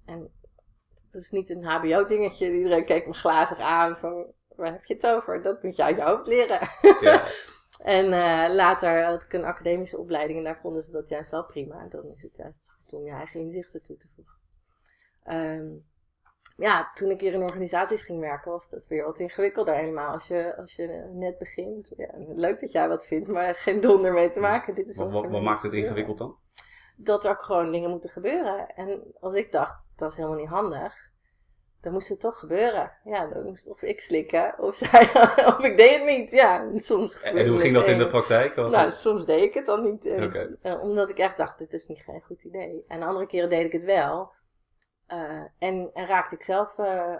En 0.05 0.31
het 1.11 1.21
is 1.21 1.29
niet 1.29 1.49
een 1.49 1.65
hbo-dingetje. 1.65 2.51
Iedereen 2.51 2.85
keek 2.85 3.07
me 3.07 3.13
glazig 3.13 3.59
aan. 3.59 3.97
Van, 3.97 4.31
waar 4.55 4.71
heb 4.71 4.85
je 4.85 4.93
het 4.93 5.07
over? 5.07 5.41
Dat 5.41 5.63
moet 5.63 5.75
je 5.75 5.83
uit 5.83 5.95
je 5.95 6.03
hoofd 6.03 6.27
leren. 6.27 6.59
Ja. 7.01 7.23
En 7.77 8.05
uh, 8.05 8.55
later 8.55 9.03
had 9.03 9.23
ik 9.23 9.33
een 9.33 9.45
academische 9.45 9.97
opleiding 9.97 10.37
en 10.37 10.43
daar 10.43 10.59
vonden 10.61 10.83
ze 10.83 10.91
dat 10.91 11.09
juist 11.09 11.29
wel 11.29 11.45
prima. 11.45 11.87
Dan 11.87 12.11
is 12.15 12.21
het 12.21 12.35
juist 12.35 12.71
goed 12.71 12.93
om 12.93 13.05
je 13.05 13.11
eigen 13.11 13.39
inzichten 13.39 13.81
toe 13.81 13.97
te 13.97 14.07
voegen. 14.15 14.35
Um, 15.25 15.85
ja, 16.55 16.91
toen 16.93 17.09
ik 17.09 17.19
hier 17.19 17.33
in 17.33 17.41
organisaties 17.41 18.01
ging 18.01 18.19
werken, 18.19 18.51
was 18.51 18.69
dat 18.69 18.87
weer 18.87 19.05
wat 19.05 19.19
ingewikkelder 19.19 19.75
helemaal. 19.75 20.13
Als 20.13 20.27
je, 20.27 20.57
als 20.57 20.75
je 20.75 21.09
net 21.13 21.37
begint. 21.37 21.93
Ja, 21.97 22.09
leuk 22.15 22.59
dat 22.59 22.71
jij 22.71 22.87
wat 22.87 23.07
vindt, 23.07 23.27
maar 23.27 23.55
geen 23.55 23.81
donder 23.81 24.13
mee 24.13 24.29
te 24.29 24.39
maken. 24.39 24.75
Dit 24.75 24.87
is 24.87 24.97
wat, 24.97 25.11
wat, 25.11 25.27
wat 25.27 25.41
maakt 25.41 25.63
het 25.63 25.73
ingewikkeld 25.73 26.17
dan? 26.17 26.37
Dat 26.99 27.25
er 27.25 27.31
ook 27.31 27.41
gewoon 27.41 27.71
dingen 27.71 27.89
moeten 27.89 28.09
gebeuren. 28.09 28.67
En 28.75 29.03
als 29.19 29.35
ik 29.35 29.51
dacht, 29.51 29.87
dat 29.95 30.11
is 30.11 30.17
helemaal 30.17 30.37
niet 30.37 30.49
handig 30.49 31.07
dan 31.87 31.95
moest 31.95 32.09
het 32.09 32.19
toch 32.19 32.39
gebeuren. 32.39 32.91
Ja, 33.03 33.27
dan 33.27 33.43
moest 33.43 33.69
of 33.69 33.81
ik 33.81 33.99
slikken 33.99 34.59
of 34.59 34.75
zij, 34.75 35.01
of 35.57 35.59
ik 35.59 35.77
deed 35.77 35.97
het 35.97 36.17
niet. 36.17 36.31
Ja, 36.31 36.79
soms 36.79 37.21
en 37.21 37.47
hoe 37.47 37.59
ging 37.59 37.73
dat 37.73 37.87
in 37.87 37.97
de 37.97 38.07
praktijk? 38.07 38.55
Was 38.55 38.73
nou, 38.73 38.91
soms 38.91 39.25
deed 39.25 39.41
ik 39.41 39.53
het 39.53 39.65
dan 39.65 39.83
niet. 39.83 40.05
Eh, 40.05 40.81
omdat 40.81 41.09
ik 41.09 41.17
echt 41.17 41.37
dacht, 41.37 41.57
dit 41.57 41.73
is 41.73 41.87
niet 41.87 41.99
geen 41.99 42.21
goed 42.21 42.43
idee. 42.43 42.83
En 42.87 43.01
andere 43.01 43.25
keren 43.25 43.49
deed 43.49 43.65
ik 43.65 43.71
het 43.71 43.83
wel. 43.83 44.35
Uh, 45.07 45.43
en, 45.57 45.91
en 45.93 46.05
raakte 46.05 46.35
ik 46.35 46.43
zelf, 46.43 46.77
uh, 46.77 47.15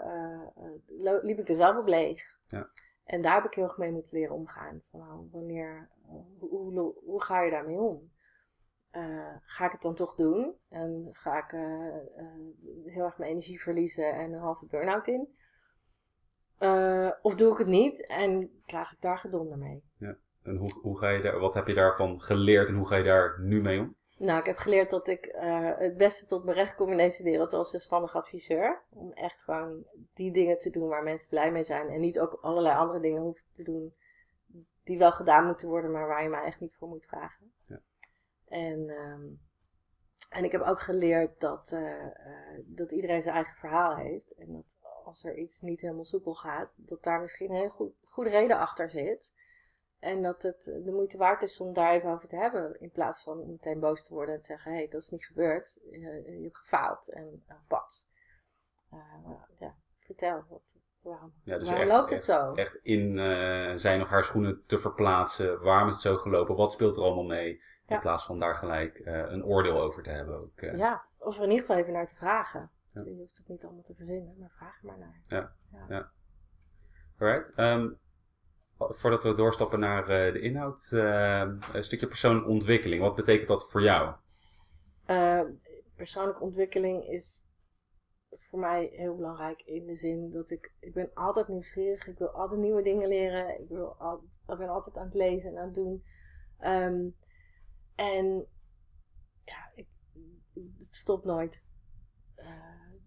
liep 1.22 1.38
ik 1.38 1.48
er 1.48 1.54
zelf 1.54 1.76
op 1.76 1.86
leeg. 1.86 2.22
Ja. 2.48 2.68
En 3.04 3.22
daar 3.22 3.34
heb 3.34 3.44
ik 3.44 3.54
heel 3.54 3.64
erg 3.64 3.78
mee 3.78 3.90
moeten 3.90 4.18
leren 4.18 4.34
omgaan. 4.34 4.82
Van, 4.90 5.00
nou, 5.00 5.28
wanneer, 5.32 5.88
hoe, 6.38 6.48
hoe, 6.50 6.94
hoe 7.04 7.22
ga 7.22 7.42
je 7.42 7.50
daarmee 7.50 7.76
om? 7.76 8.12
Uh, 8.92 9.36
ga 9.42 9.64
ik 9.64 9.72
het 9.72 9.82
dan 9.82 9.94
toch 9.94 10.14
doen? 10.14 10.56
En 10.68 11.08
ga 11.12 11.38
ik 11.38 11.52
uh, 11.52 11.60
uh, 11.60 12.92
heel 12.92 13.04
erg 13.04 13.18
mijn 13.18 13.30
energie 13.30 13.60
verliezen 13.60 14.12
en 14.14 14.32
een 14.32 14.40
halve 14.40 14.66
burn-out 14.66 15.06
in? 15.06 15.28
of 17.22 17.34
doe 17.34 17.52
ik 17.52 17.58
het 17.58 17.66
niet 17.66 18.06
en 18.06 18.62
krijg 18.66 18.92
ik 18.92 19.00
daar 19.00 19.18
gedonder 19.18 19.58
mee? 19.58 19.82
Ja. 19.98 20.16
En 20.42 20.56
hoe, 20.56 20.72
hoe 20.82 20.98
ga 20.98 21.08
je 21.08 21.22
daar, 21.22 21.38
wat 21.38 21.54
heb 21.54 21.66
je 21.66 21.74
daarvan 21.74 22.20
geleerd 22.20 22.68
en 22.68 22.74
hoe 22.74 22.86
ga 22.86 22.96
je 22.96 23.04
daar 23.04 23.40
nu 23.40 23.60
mee 23.60 23.80
om? 23.80 23.96
Nou, 24.18 24.38
ik 24.38 24.46
heb 24.46 24.56
geleerd 24.56 24.90
dat 24.90 25.08
ik 25.08 25.34
het 25.78 25.96
beste 25.96 26.26
tot 26.26 26.44
mijn 26.44 26.56
recht 26.56 26.74
kom 26.74 26.90
in 26.90 26.96
deze 26.96 27.22
wereld 27.22 27.52
als 27.52 27.70
zelfstandig 27.70 28.16
adviseur. 28.16 28.82
Om 28.90 29.12
echt 29.12 29.42
gewoon 29.42 29.84
die 30.14 30.32
dingen 30.32 30.58
te 30.58 30.70
doen 30.70 30.88
waar 30.88 31.02
mensen 31.02 31.28
blij 31.28 31.52
mee 31.52 31.64
zijn. 31.64 31.88
En 31.88 32.00
niet 32.00 32.20
ook 32.20 32.38
allerlei 32.40 32.76
andere 32.76 33.00
dingen 33.00 33.22
hoeven 33.22 33.44
te 33.52 33.62
doen 33.62 33.94
die 34.88 34.98
wel 34.98 35.12
gedaan 35.12 35.46
moeten 35.46 35.68
worden, 35.68 35.90
maar 35.90 36.06
waar 36.06 36.22
je 36.22 36.28
mij 36.28 36.44
echt 36.44 36.60
niet 36.60 36.76
voor 36.76 36.88
moet 36.88 37.06
vragen. 37.06 37.52
En, 38.48 38.90
um, 38.90 39.40
en 40.30 40.44
ik 40.44 40.52
heb 40.52 40.60
ook 40.60 40.80
geleerd 40.80 41.40
dat, 41.40 41.70
uh, 41.72 41.80
uh, 41.80 42.60
dat 42.64 42.92
iedereen 42.92 43.22
zijn 43.22 43.34
eigen 43.34 43.56
verhaal 43.56 43.96
heeft. 43.96 44.34
En 44.34 44.52
dat 44.52 44.78
als 45.04 45.24
er 45.24 45.36
iets 45.36 45.60
niet 45.60 45.80
helemaal 45.80 46.04
soepel 46.04 46.34
gaat, 46.34 46.70
dat 46.76 47.02
daar 47.02 47.20
misschien 47.20 47.50
een 47.50 47.56
heel 47.56 47.68
goed, 47.68 47.92
goede 48.02 48.30
reden 48.30 48.58
achter 48.58 48.90
zit. 48.90 49.32
En 49.98 50.22
dat 50.22 50.42
het 50.42 50.64
de 50.64 50.90
moeite 50.90 51.18
waard 51.18 51.42
is 51.42 51.60
om 51.60 51.72
daar 51.72 51.92
even 51.92 52.10
over 52.10 52.28
te 52.28 52.36
hebben. 52.36 52.80
In 52.80 52.90
plaats 52.90 53.22
van 53.22 53.50
meteen 53.50 53.80
boos 53.80 54.04
te 54.04 54.14
worden 54.14 54.34
en 54.34 54.40
te 54.40 54.46
zeggen: 54.46 54.72
hé, 54.72 54.76
hey, 54.76 54.88
dat 54.88 55.02
is 55.02 55.10
niet 55.10 55.26
gebeurd. 55.26 55.78
Je, 55.90 55.98
je 56.26 56.42
hebt 56.42 56.58
gefaald. 56.58 57.08
En 57.08 57.44
uh, 57.48 57.54
wat? 57.68 58.06
ja, 59.58 59.74
vertel. 59.98 60.44
Wat, 60.48 60.76
waarom 61.00 61.32
ja, 61.42 61.58
dus 61.58 61.68
waarom 61.68 61.88
loopt 61.88 62.10
het 62.10 62.24
zo? 62.24 62.54
Echt 62.54 62.78
in 62.82 63.18
zijn 63.80 64.02
of 64.02 64.08
haar 64.08 64.24
schoenen 64.24 64.62
te 64.66 64.78
verplaatsen. 64.78 65.62
Waarom 65.62 65.88
is 65.88 65.94
het 65.94 66.02
zo 66.02 66.16
gelopen? 66.16 66.56
Wat 66.56 66.72
speelt 66.72 66.96
er 66.96 67.02
allemaal 67.02 67.24
mee? 67.24 67.62
In 67.88 68.00
plaats 68.00 68.24
van 68.24 68.38
daar 68.38 68.54
gelijk 68.54 68.98
uh, 68.98 69.30
een 69.30 69.44
oordeel 69.44 69.80
over 69.80 70.02
te 70.02 70.10
hebben. 70.10 70.38
Ook, 70.38 70.60
uh. 70.60 70.76
Ja, 70.76 71.02
of 71.18 71.36
er 71.36 71.42
in 71.42 71.50
ieder 71.50 71.66
geval 71.66 71.80
even 71.80 71.92
naar 71.92 72.06
te 72.06 72.14
vragen. 72.14 72.70
Ja. 72.92 73.02
Je 73.04 73.14
hoeft 73.14 73.36
het 73.36 73.48
niet 73.48 73.64
allemaal 73.64 73.82
te 73.82 73.94
verzinnen, 73.94 74.36
maar 74.38 74.50
vraag 74.50 74.80
er 74.80 74.86
maar 74.86 74.98
naar. 74.98 75.20
Ja, 75.22 75.52
ja. 75.72 75.84
ja. 75.88 76.10
Alright. 77.18 77.52
Um, 77.58 77.98
voordat 78.76 79.22
we 79.22 79.34
doorstappen 79.34 79.80
naar 79.80 80.02
uh, 80.02 80.32
de 80.32 80.40
inhoud, 80.40 80.90
een 80.90 81.84
stukje 81.84 82.06
persoonlijke 82.06 82.48
ontwikkeling. 82.48 83.02
Wat 83.02 83.14
betekent 83.14 83.48
dat 83.48 83.70
voor 83.70 83.82
jou? 83.82 84.14
persoonlijke 85.96 86.42
ontwikkeling 86.42 87.08
is 87.08 87.42
voor 88.30 88.58
mij 88.58 88.90
heel 88.92 89.16
belangrijk 89.16 89.62
in 89.62 89.86
de 89.86 89.96
zin 89.96 90.30
dat 90.30 90.50
ik, 90.50 90.72
ik 90.80 90.94
ben 90.94 91.10
altijd 91.14 91.48
nieuwsgierig. 91.48 92.06
Ik 92.06 92.18
wil 92.18 92.28
altijd 92.28 92.60
nieuwe 92.60 92.82
dingen 92.82 93.08
leren. 93.08 93.60
Ik, 93.60 93.68
wil 93.68 93.94
al, 93.98 94.22
ik 94.46 94.58
ben 94.58 94.68
altijd 94.68 94.96
aan 94.96 95.04
het 95.04 95.14
lezen 95.14 95.50
en 95.50 95.58
aan 95.58 95.64
het 95.64 95.74
doen. 95.74 96.04
Um, 96.64 97.16
en 97.98 98.46
ja, 99.44 99.72
ik, 99.74 99.86
het 100.78 100.94
stopt 100.94 101.24
nooit. 101.24 101.62
Uh, 102.36 102.46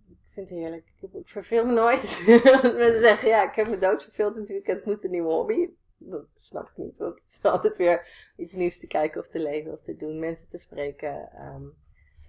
ik 0.10 0.18
vind 0.30 0.50
het 0.50 0.58
heerlijk. 0.58 0.94
Ik, 1.00 1.14
ik 1.14 1.30
verveel 1.30 1.66
me 1.66 1.74
nooit. 1.74 2.24
Mensen 2.84 3.02
zeggen, 3.02 3.30
ja, 3.30 3.50
ik 3.50 3.56
heb 3.56 3.68
me 3.68 3.78
dood 3.78 4.04
verveeld 4.04 4.36
natuurlijk. 4.36 4.68
Het 4.68 4.86
moet 4.86 5.04
een 5.04 5.12
nieuwe 5.12 5.32
hobby. 5.32 5.70
Dat 5.98 6.26
snap 6.36 6.70
ik 6.70 6.78
niet. 6.78 6.98
Want 6.98 7.20
het 7.22 7.32
is 7.32 7.44
altijd 7.52 7.78
weer 7.78 8.32
iets 8.36 8.54
nieuws 8.54 8.80
te 8.80 8.88
kijken 8.88 9.22
of 9.22 9.28
te 9.28 9.40
leven 9.40 9.72
of 9.72 9.82
te 9.82 9.96
doen. 9.96 10.20
Mensen 10.20 10.50
te 10.50 10.58
spreken. 10.58 11.46
Um, 11.46 11.76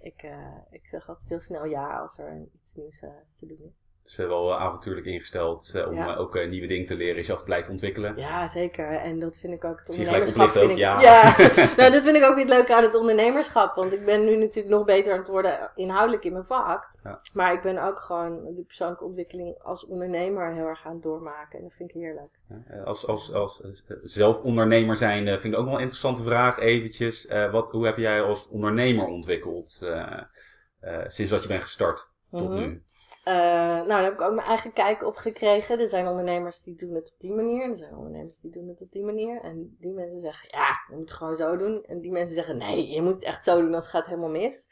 ik, 0.01 0.23
uh, 0.23 0.59
ik 0.71 0.87
zeg 0.87 1.09
altijd 1.09 1.29
heel 1.29 1.41
snel 1.41 1.65
ja 1.65 1.99
als 1.99 2.19
er 2.19 2.49
iets 2.53 2.75
nieuws 2.75 3.03
uh, 3.03 3.11
te 3.33 3.47
doen 3.47 3.67
is. 3.67 3.82
Dus 4.05 4.19
uh, 4.19 4.27
wel 4.27 4.59
avontuurlijk 4.59 5.07
ingesteld 5.07 5.73
uh, 5.77 5.89
om 5.89 5.95
Ja. 5.95 6.09
uh, 6.15 6.21
ook 6.21 6.37
uh, 6.37 6.49
nieuwe 6.49 6.67
dingen 6.67 6.87
te 6.87 6.95
leren, 6.97 7.15
jezelf 7.17 7.39
te 7.39 7.45
blijven 7.45 7.71
ontwikkelen. 7.71 8.17
Ja, 8.17 8.49
zeker. 8.49 8.93
En 8.93 9.19
dat 9.21 9.37
vind 9.37 9.53
ik 9.53 9.65
ook 9.65 9.79
het 9.79 9.95
Zie 9.95 10.05
je 10.05 10.11
gelijk 10.11 10.27
ondernemerschap. 10.27 10.63
Vind 10.63 10.65
ook? 10.65 10.71
ik, 10.71 10.77
Ja. 10.77 11.01
ja. 11.01 11.75
nou, 11.77 11.93
dat 11.93 12.03
vind 12.03 12.17
ik 12.17 12.23
ook 12.25 12.35
weer 12.35 12.45
het 12.45 12.55
leuke 12.55 12.75
aan 12.75 12.83
het 12.83 12.95
ondernemerschap. 12.95 13.75
Want 13.75 13.93
ik 13.93 14.05
ben 14.05 14.25
nu 14.25 14.37
natuurlijk 14.37 14.75
nog 14.75 14.85
beter 14.85 15.13
aan 15.13 15.19
het 15.19 15.29
worden 15.29 15.71
inhoudelijk 15.75 16.25
in 16.25 16.33
mijn 16.33 16.45
vak. 16.45 16.91
Ja. 17.05 17.21
Maar 17.35 17.53
ik 17.53 17.63
ben 17.63 17.85
ook 17.85 17.99
gewoon 17.99 18.55
die 18.55 18.65
persoonlijke 18.65 19.05
ontwikkeling 19.05 19.59
als 19.63 19.87
ondernemer 19.87 20.53
heel 20.55 20.67
erg 20.67 20.87
aan 20.87 20.93
het 20.95 21.03
doormaken. 21.03 21.59
En 21.59 21.65
dat 21.65 21.75
vind 21.75 21.89
ik 21.89 21.95
heerlijk. 21.95 22.39
Uh, 22.71 22.85
als 22.85 23.07
als, 23.07 23.33
als 23.33 23.61
uh, 23.65 23.97
zelfondernemer 24.01 24.97
zijn 24.97 25.27
vind 25.41 25.55
ik 25.55 25.59
ook 25.61 25.65
wel 25.67 25.75
een 25.75 25.81
interessante 25.81 26.23
vraag 26.23 26.59
eventjes. 26.59 27.27
Uh, 27.27 27.51
wat, 27.53 27.71
hoe 27.71 27.85
heb 27.87 27.97
jij 27.97 28.23
als 28.23 28.49
ondernemer 28.49 29.07
ontwikkeld 29.07 29.87
sinds 31.07 31.31
dat 31.31 31.43
je 31.43 31.49
bent 31.49 31.63
gestart 31.63 32.09
tot 32.31 32.49
Mhm. 32.49 32.59
nu? 32.59 32.83
Uh, 33.29 33.35
nou, 33.35 33.87
daar 33.87 34.03
heb 34.03 34.13
ik 34.13 34.21
ook 34.21 34.35
mijn 34.35 34.47
eigen 34.47 34.73
kijk 34.73 35.03
op 35.03 35.17
gekregen. 35.17 35.81
Er 35.81 35.89
zijn 35.89 36.07
ondernemers 36.07 36.63
die 36.63 36.75
doen 36.75 36.95
het 36.95 37.13
op 37.13 37.21
die 37.21 37.33
manier. 37.33 37.71
Er 37.71 37.77
zijn 37.77 37.97
ondernemers 37.97 38.41
die 38.41 38.51
doen 38.51 38.69
het 38.69 38.81
op 38.81 38.93
die 38.93 39.05
manier. 39.05 39.43
En 39.43 39.77
die 39.81 39.93
mensen 39.93 40.21
zeggen, 40.21 40.49
ja, 40.51 40.69
je 40.89 40.97
moet 40.97 41.09
het 41.09 41.13
gewoon 41.13 41.37
zo 41.37 41.57
doen. 41.57 41.85
En 41.85 42.01
die 42.01 42.11
mensen 42.11 42.35
zeggen, 42.35 42.57
nee, 42.57 42.89
je 42.89 43.03
moet 43.03 43.15
het 43.15 43.23
echt 43.23 43.45
zo 43.45 43.57
doen, 43.57 43.67
anders 43.67 43.89
gaat 43.89 44.07
het 44.07 44.15
helemaal 44.15 44.41
mis. 44.41 44.71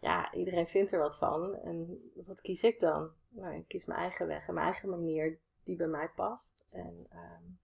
Ja, 0.00 0.32
iedereen 0.32 0.66
vindt 0.66 0.92
er 0.92 0.98
wat 0.98 1.18
van. 1.18 1.54
En 1.54 2.10
wat 2.26 2.40
kies 2.40 2.62
ik 2.62 2.80
dan? 2.80 3.10
Nou, 3.28 3.54
ik 3.54 3.68
kies 3.68 3.84
mijn 3.84 4.00
eigen 4.00 4.26
weg 4.26 4.48
en 4.48 4.54
mijn 4.54 4.66
eigen 4.66 4.88
manier 4.88 5.38
die 5.64 5.76
bij 5.76 5.86
mij 5.86 6.10
past. 6.16 6.64
En 6.70 7.06
um, 7.12 7.58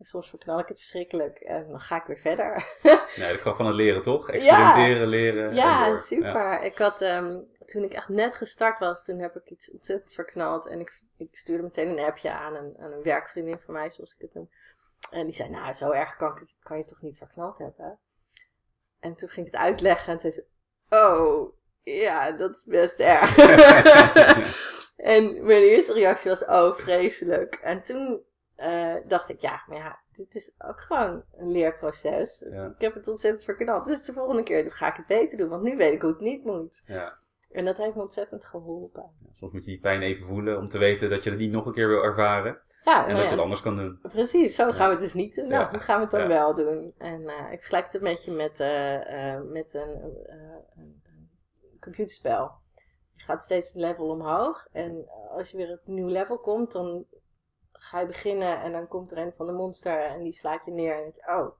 soms 0.00 0.28
verknal 0.28 0.58
ik 0.58 0.68
het 0.68 0.78
verschrikkelijk 0.78 1.38
en 1.38 1.68
dan 1.68 1.80
ga 1.80 1.96
ik 1.96 2.06
weer 2.06 2.18
verder. 2.18 2.64
nee, 3.16 3.32
dat 3.32 3.40
kan 3.40 3.56
van 3.56 3.66
het 3.66 3.74
leren 3.74 4.02
toch? 4.02 4.30
Experimenteren, 4.30 5.00
ja. 5.00 5.06
leren. 5.06 5.54
Ja, 5.54 5.98
super. 5.98 6.32
Ja. 6.32 6.60
Ik 6.60 6.78
had, 6.78 7.00
um, 7.00 7.48
toen 7.66 7.82
ik 7.82 7.92
echt 7.92 8.08
net 8.08 8.34
gestart 8.34 8.78
was, 8.78 9.04
toen 9.04 9.18
heb 9.18 9.36
ik 9.36 9.50
iets 9.50 9.70
ontzettend 9.70 10.12
verknald. 10.12 10.66
En 10.66 10.80
ik, 10.80 11.02
ik 11.16 11.36
stuurde 11.36 11.62
meteen 11.62 11.88
een 11.88 12.04
appje 12.04 12.30
aan 12.30 12.54
een, 12.54 12.76
aan 12.78 12.92
een 12.92 13.02
werkvriendin 13.02 13.60
van 13.64 13.74
mij, 13.74 13.90
zoals 13.90 14.14
ik 14.14 14.20
het 14.20 14.34
noem. 14.34 14.50
En 15.10 15.24
die 15.24 15.34
zei, 15.34 15.48
nou, 15.48 15.74
zo 15.74 15.90
erg 15.90 16.16
kan, 16.16 16.40
ik, 16.40 16.54
kan 16.62 16.78
je 16.78 16.84
toch 16.84 17.02
niet 17.02 17.18
verknald 17.18 17.58
hebben? 17.58 17.98
En 19.00 19.14
toen 19.14 19.28
ging 19.28 19.46
ik 19.46 19.52
het 19.52 19.62
uitleggen 19.62 20.12
en 20.12 20.18
toen 20.18 20.30
zei 20.30 20.46
ze, 20.88 20.96
oh, 20.96 21.56
ja, 21.82 22.30
dat 22.30 22.56
is 22.56 22.64
best 22.64 23.00
erg. 23.00 23.36
en 24.96 25.46
mijn 25.46 25.62
eerste 25.62 25.92
reactie 25.92 26.30
was, 26.30 26.44
oh, 26.44 26.74
vreselijk. 26.74 27.54
En 27.54 27.82
toen 27.82 28.26
uh, 28.58 28.94
dacht 29.06 29.28
ik, 29.28 29.40
ja, 29.40 29.62
maar 29.66 29.76
ja, 29.76 29.98
dit 30.12 30.34
is 30.34 30.52
ook 30.58 30.80
gewoon 30.80 31.24
een 31.36 31.50
leerproces. 31.50 32.46
Ja. 32.50 32.66
Ik 32.66 32.80
heb 32.80 32.94
het 32.94 33.08
ontzettend 33.08 33.44
verknald. 33.44 33.86
Dus 33.86 34.02
de 34.02 34.12
volgende 34.12 34.42
keer 34.42 34.70
ga 34.70 34.88
ik 34.88 34.96
het 34.96 35.06
beter 35.06 35.38
doen, 35.38 35.48
want 35.48 35.62
nu 35.62 35.76
weet 35.76 35.92
ik 35.92 36.02
hoe 36.02 36.10
het 36.10 36.20
niet 36.20 36.44
moet. 36.44 36.82
Ja. 36.86 37.12
En 37.50 37.64
dat 37.64 37.76
heeft 37.76 37.94
me 37.94 38.02
ontzettend 38.02 38.44
geholpen. 38.44 39.10
Soms 39.34 39.52
moet 39.52 39.64
je 39.64 39.70
die 39.70 39.80
pijn 39.80 40.02
even 40.02 40.26
voelen 40.26 40.58
om 40.58 40.68
te 40.68 40.78
weten 40.78 41.10
dat 41.10 41.24
je 41.24 41.30
het 41.30 41.38
niet 41.38 41.52
nog 41.52 41.66
een 41.66 41.72
keer 41.72 41.88
wil 41.88 42.02
ervaren. 42.02 42.60
Ja, 42.82 43.06
en 43.06 43.14
dat 43.14 43.24
je 43.24 43.30
het 43.30 43.38
anders 43.38 43.62
kan 43.62 43.76
doen. 43.76 43.98
Precies, 44.02 44.54
zo 44.54 44.70
gaan 44.70 44.86
we 44.86 44.94
het 44.94 45.00
dus 45.00 45.14
niet 45.14 45.34
doen. 45.34 45.48
Nou, 45.48 45.70
hoe 45.70 45.78
gaan 45.78 45.96
we 45.96 46.02
het 46.02 46.10
dan 46.10 46.28
wel 46.28 46.54
doen? 46.54 46.94
En 46.98 47.20
uh, 47.20 47.52
ik 47.52 47.58
vergelijk 47.58 47.84
het 47.84 47.94
een 47.94 48.00
beetje 48.00 48.32
met, 48.32 48.60
uh, 48.60 49.40
met 49.40 49.74
een 49.74 51.02
computerspel. 51.80 52.50
Je 53.14 53.24
gaat 53.24 53.42
steeds 53.42 53.74
een 53.74 53.80
level 53.80 54.08
omhoog. 54.08 54.68
En 54.72 55.08
als 55.30 55.50
je 55.50 55.56
weer 55.56 55.72
op 55.72 55.80
een 55.86 55.94
nieuw 55.94 56.08
level 56.08 56.38
komt, 56.38 56.72
dan 56.72 57.04
ga 57.78 58.00
je 58.00 58.06
beginnen 58.06 58.60
en 58.60 58.72
dan 58.72 58.88
komt 58.88 59.10
er 59.12 59.18
een 59.18 59.32
van 59.36 59.46
de 59.46 59.52
monster 59.52 60.00
en 60.00 60.22
die 60.22 60.32
slaat 60.32 60.64
je 60.64 60.70
neer. 60.70 60.92
En 60.92 61.02
dan 61.02 61.12
denk 61.12 61.24
je, 61.24 61.32
oh, 61.32 61.50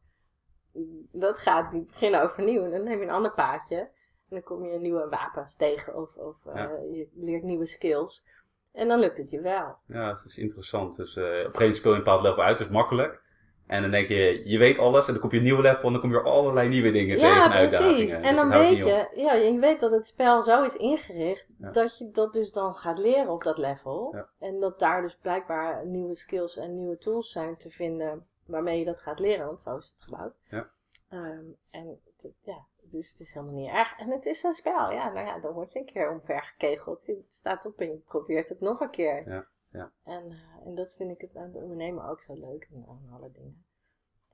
dat 1.12 1.38
gaat 1.38 1.72
niet. 1.72 1.87
Beginnen 1.87 2.22
overnieuw. 2.22 2.64
En 2.64 2.70
dan 2.70 2.82
neem 2.82 2.98
je 2.98 3.04
een 3.04 3.10
ander 3.10 3.32
paadje. 3.32 3.76
En 3.76 3.90
dan 4.37 4.42
kom 4.42 4.64
je 4.64 4.78
nieuwe 4.78 5.08
wapens 5.08 5.56
tegen 5.56 5.96
of, 5.96 6.16
of 6.16 6.44
uh, 6.46 6.54
Ja. 6.54 6.70
je 6.92 7.08
leert 7.14 7.42
nieuwe 7.42 7.66
skills. 7.66 8.26
En 8.72 8.88
dan 8.88 8.98
lukt 8.98 9.18
het 9.18 9.30
je 9.30 9.40
wel. 9.40 9.76
Ja, 9.87 10.08
het 10.08 10.25
is 10.25 10.38
interessant. 10.38 10.96
Dus 10.96 11.16
uh, 11.16 11.25
op 11.25 11.28
een 11.30 11.37
gegeven 11.37 11.58
moment 11.58 11.76
speel 11.76 11.90
je 11.90 11.98
een 11.98 12.04
bepaald 12.04 12.22
level 12.22 12.42
uit, 12.42 12.58
dat 12.58 12.66
is 12.66 12.72
makkelijk. 12.72 13.22
En 13.68 13.82
dan 13.82 13.90
denk 13.90 14.08
je, 14.08 14.42
je 14.44 14.58
weet 14.58 14.78
alles 14.78 15.06
en 15.06 15.12
dan 15.12 15.22
kom 15.22 15.30
je 15.30 15.37
een 15.37 15.42
nieuw 15.42 15.60
level 15.60 15.84
en 15.84 15.92
dan 15.92 16.00
kom 16.00 16.10
je 16.10 16.20
allerlei 16.20 16.68
nieuwe 16.68 16.90
dingen 16.90 17.18
tegen 17.18 17.42
en 17.42 17.50
uitdagingen. 17.50 17.94
precies. 17.94 18.12
En 18.14 18.22
Dus 18.22 18.34
dan 18.37 18.48
weet 18.48 18.76
je, 18.76 19.08
ja, 19.14 19.32
je 19.34 19.58
weet 19.58 19.80
dat 19.80 19.90
het 19.90 20.06
spel 20.06 20.42
zo 20.42 20.62
is 20.62 20.76
ingericht 20.76 21.46
Ja. 21.58 21.70
dat 21.70 21.98
je 21.98 22.10
dat 22.10 22.32
dus 22.32 22.52
dan 22.52 22.75
gaat 22.75 22.98
leren 22.98 23.28
op 23.28 23.42
dat 23.42 23.58
level. 23.58 24.12
Ja. 24.14 24.28
En 24.38 24.60
dat 24.60 24.78
daar 24.78 25.02
dus 25.02 25.16
blijkbaar 25.16 25.87
nieuwe 25.87 26.14
skills 26.14 26.56
en 26.56 26.75
nieuwe 26.75 26.98
tools 26.98 27.30
zijn 27.30 27.56
te 27.56 27.70
vinden 27.70 28.26
waarmee 28.46 28.78
je 28.78 28.84
dat 28.84 29.00
gaat 29.00 29.18
leren, 29.18 29.46
want 29.46 29.62
zo 29.62 29.76
is 29.76 29.94
het 29.96 30.04
gebouwd. 30.08 30.34
Ja. 30.44 30.66
Ehm, 31.08 31.44
en 31.70 32.00
ja, 32.42 32.66
dus 32.82 33.10
het 33.10 33.20
is 33.20 33.32
helemaal 33.32 33.54
niet 33.54 33.70
erg. 33.70 33.98
En 33.98 34.10
het 34.10 34.26
is 34.26 34.42
een 34.42 34.54
spel, 34.54 34.90
ja, 34.90 35.12
nou 35.12 35.26
ja, 35.26 35.38
dan 35.38 35.52
word 35.52 35.72
je 35.72 35.78
een 35.78 35.84
keer 35.84 36.10
omvergekegeld. 36.10 37.04
Je 37.04 37.25
staat 37.28 37.66
op 37.66 37.80
en 37.80 37.87
je 37.87 38.00
probeert 38.06 38.48
het 38.48 38.60
nog 38.60 38.80
een 38.80 38.90
keer. 38.90 39.28
Ja, 39.28 39.46
ja. 39.70 39.92
En, 40.04 40.30
eh, 40.30 40.66
en 40.66 40.75
dat 40.75 40.94
vind 40.94 41.10
ik 41.10 41.20
het 41.20 41.37
aan 41.37 41.46
het 41.46 41.54
ondernemen 41.54 42.04
ook 42.08 42.20
zo 42.22 42.34
leuk 42.34 42.68
en 42.72 42.84
aan 42.88 43.08
alle 43.12 43.30
dingen. 43.32 43.64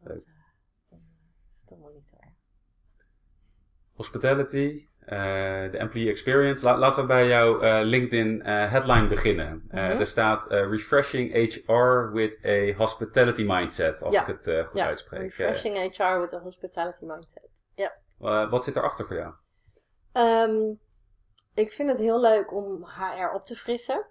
Dat, 0.00 0.08
Leuk. 0.16 0.26
eh, 0.26 0.32
dan 0.90 1.00
is 1.50 1.60
het 1.60 1.70
allemaal 1.70 1.92
niet 1.92 2.08
zo 2.08 2.16
erg. 2.20 2.32
Hospitality, 3.94 4.88
eh, 4.98 5.70
de 5.70 5.78
employee 5.78 6.10
experience. 6.10 6.64
La- 6.64 6.78
laten 6.78 7.00
we 7.02 7.08
bij 7.08 7.26
jouw 7.28 7.60
eh, 7.60 7.80
LinkedIn 7.82 8.42
eh, 8.42 8.70
headline 8.70 9.08
beginnen. 9.08 9.64
Eh, 9.68 9.88
Mhm. 9.88 10.00
Er 10.00 10.06
staat 10.06 10.46
eh, 10.50 10.68
Refreshing 10.70 11.32
HR 11.32 12.10
with 12.12 12.38
a 12.44 12.72
Hospitality 12.76 13.42
Mindset, 13.46 14.02
als 14.02 14.14
Ja. 14.14 14.20
ik 14.20 14.26
het 14.26 14.46
eh, 14.46 14.66
goed 14.66 14.78
Ja, 14.78 14.86
uitspreek. 14.86 15.20
Refreshing 15.34 15.96
HR 15.96 16.20
with 16.20 16.32
a 16.32 16.38
hospitality 16.38 17.04
mindset. 17.04 17.62
Ja. 17.74 17.92
Eh, 18.20 18.50
wat 18.50 18.64
zit 18.64 18.76
erachter 18.76 19.06
voor 19.06 19.16
jou? 19.16 19.34
Ehm, 20.12 20.74
ik 21.54 21.72
vind 21.72 21.88
het 21.90 21.98
heel 21.98 22.20
leuk 22.20 22.52
om 22.52 22.84
HR 22.84 23.34
op 23.34 23.44
te 23.46 23.56
frissen. 23.56 24.06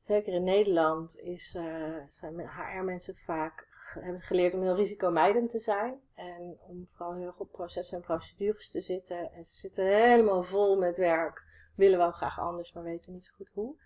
Zeker 0.00 0.32
in 0.32 0.44
Nederland 0.44 1.18
is, 1.18 1.54
eh, 1.54 1.96
zijn 2.08 2.48
HR-mensen 2.48 3.16
vaak 3.16 3.68
hebben 4.00 4.20
geleerd 4.20 4.54
om 4.54 4.62
heel 4.62 4.76
risicomijdend 4.76 5.50
te 5.50 5.58
zijn. 5.58 6.00
En 6.14 6.58
om 6.60 6.88
vooral 6.92 7.14
heel 7.14 7.32
goed 7.32 7.50
processen 7.50 7.96
en 7.96 8.02
procedures 8.02 8.70
te 8.70 8.80
zitten. 8.80 9.32
En 9.32 9.44
ze 9.44 9.58
zitten 9.58 9.84
helemaal 9.84 10.42
vol 10.42 10.78
met 10.78 10.96
werk. 10.96 11.44
Willen 11.76 11.98
wel 11.98 12.10
graag 12.10 12.38
anders, 12.38 12.72
maar 12.72 12.82
weten 12.82 13.12
niet 13.12 13.24
zo 13.24 13.32
goed 13.34 13.50
hoe. 13.54 13.76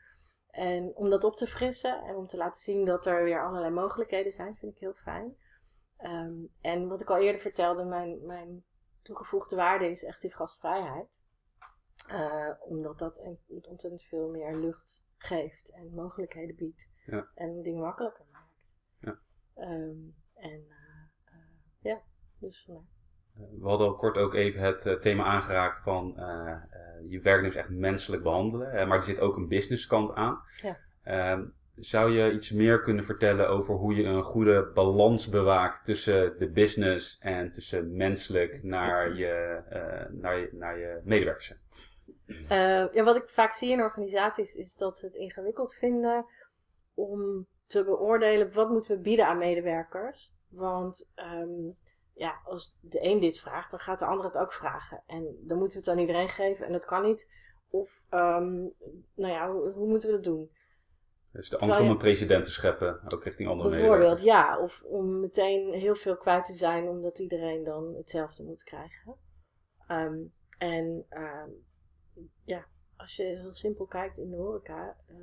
En 0.50 0.96
om 0.96 1.10
dat 1.10 1.24
op 1.24 1.36
te 1.36 1.46
frissen 1.46 2.02
en 2.02 2.16
om 2.16 2.26
te 2.26 2.36
laten 2.36 2.60
zien 2.60 2.84
dat 2.84 3.06
er 3.06 3.24
weer 3.24 3.46
allerlei 3.46 3.72
mogelijkheden 3.72 4.32
zijn, 4.32 4.54
vind 4.54 4.72
ik 4.72 4.78
heel 4.78 4.94
fijn. 4.94 5.36
Ehm, 5.96 6.34
en 6.60 6.88
wat 6.88 7.00
ik 7.00 7.10
al 7.10 7.18
eerder 7.18 7.40
vertelde, 7.40 7.84
mijn, 7.84 8.26
mijn 8.26 8.64
toegevoegde 9.02 9.56
waarde 9.56 9.90
is 9.90 10.04
echt 10.04 10.20
die 10.20 10.34
gastvrijheid. 10.34 11.20
Eh, 12.06 12.50
omdat 12.60 12.98
dat 12.98 13.20
ontzettend 13.46 14.02
veel 14.02 14.28
meer 14.28 14.56
lucht 14.56 15.02
geeft 15.24 15.70
en 15.72 15.94
mogelijkheden 15.94 16.56
biedt. 16.56 16.88
Ja. 17.06 17.28
En 17.34 17.62
dingen 17.62 17.80
makkelijker 17.82 18.24
maakt. 18.32 18.66
Ja. 19.00 19.18
Ehm, 19.54 19.96
en 20.34 20.64
eh, 20.68 21.04
eh, 21.24 21.34
ja, 21.80 22.02
dus 22.38 22.62
vandaar. 22.66 22.92
We 23.60 23.68
hadden 23.68 23.86
al 23.86 23.96
kort 23.96 24.16
ook 24.16 24.34
even 24.34 24.60
het 24.60 24.86
eh, 24.86 24.94
thema 24.94 25.24
aangeraakt 25.24 25.80
van 25.80 26.18
eh, 26.18 26.50
eh, 26.50 27.10
je 27.10 27.20
werknemers 27.20 27.56
echt 27.56 27.68
menselijk 27.68 28.22
behandelen. 28.22 28.72
eh, 28.72 28.86
maar 28.86 28.96
er 28.96 29.04
zit 29.04 29.20
ook 29.20 29.36
een 29.36 29.48
businesskant 29.48 30.14
aan. 30.14 30.42
Ja. 30.62 30.78
Ehm, 31.02 31.44
zou 31.74 32.10
je 32.10 32.32
iets 32.32 32.50
meer 32.52 32.82
kunnen 32.82 33.04
vertellen 33.04 33.48
over 33.48 33.74
hoe 33.74 33.94
je 33.94 34.04
een 34.04 34.22
goede 34.22 34.70
balans 34.74 35.28
bewaakt 35.28 35.84
tussen 35.84 36.38
de 36.38 36.50
business 36.50 37.18
en 37.18 37.50
tussen 37.52 37.96
menselijk 37.96 38.62
naar 38.62 39.14
je, 39.18 39.62
eh, 39.68 40.12
naar 40.12 40.38
je, 40.38 40.48
naar 40.52 40.78
je 40.78 41.00
medewerkers? 41.04 41.54
Eh, 42.26 42.92
ja, 42.92 43.02
wat 43.04 43.16
ik 43.16 43.28
vaak 43.28 43.52
zie 43.52 43.70
in 43.70 43.80
organisaties 43.80 44.54
is 44.54 44.74
dat 44.74 44.98
ze 44.98 45.06
het 45.06 45.14
ingewikkeld 45.14 45.74
vinden 45.74 46.26
om 46.94 47.46
te 47.66 47.84
beoordelen 47.84 48.52
wat 48.52 48.68
moeten 48.68 48.96
we 48.96 49.02
bieden 49.02 49.26
aan 49.26 49.38
medewerkers. 49.38 50.32
Want 50.48 51.10
ehm, 51.14 51.70
ja, 52.14 52.40
als 52.44 52.76
de 52.80 53.04
een 53.04 53.20
dit 53.20 53.38
vraagt, 53.40 53.70
dan 53.70 53.80
gaat 53.80 53.98
de 53.98 54.04
ander 54.04 54.24
het 54.26 54.36
ook 54.36 54.52
vragen. 54.52 55.02
En 55.06 55.36
dan 55.46 55.58
moeten 55.58 55.78
we 55.78 55.84
het 55.84 55.94
aan 55.94 56.00
iedereen 56.06 56.28
geven 56.28 56.66
en 56.66 56.72
dat 56.72 56.84
kan 56.84 57.02
niet. 57.02 57.30
Of, 57.68 58.04
ehm, 58.08 58.52
nou 59.14 59.32
ja, 59.32 59.50
hoe, 59.52 59.72
hoe 59.72 59.88
moeten 59.88 60.08
we 60.08 60.14
dat 60.14 60.24
doen? 60.24 60.50
Dus 61.32 61.48
de 61.48 61.58
angst 61.58 61.78
om 61.78 61.84
je- 61.84 61.90
een 61.90 61.98
president 61.98 62.44
te 62.44 62.50
scheppen, 62.50 63.00
ook 63.12 63.24
richting 63.24 63.48
andere 63.48 63.68
Bijvoorbeeld, 63.70 64.18
medewerkers. 64.18 64.24
ja. 64.56 64.58
Of 64.60 64.82
om 64.82 65.20
meteen 65.20 65.72
heel 65.72 65.94
veel 65.96 66.16
kwijt 66.16 66.44
te 66.44 66.54
zijn, 66.54 66.88
omdat 66.88 67.18
iedereen 67.18 67.64
dan 67.64 67.94
hetzelfde 67.94 68.42
moet 68.42 68.62
krijgen. 68.62 69.16
Ehm, 69.86 70.22
en 70.58 71.06
ja, 72.44 72.66
als 72.96 73.16
je 73.16 73.22
heel 73.22 73.54
simpel 73.54 73.86
kijkt 73.86 74.18
in 74.18 74.30
de 74.30 74.36
horeca, 74.36 74.96
eh, 75.06 75.16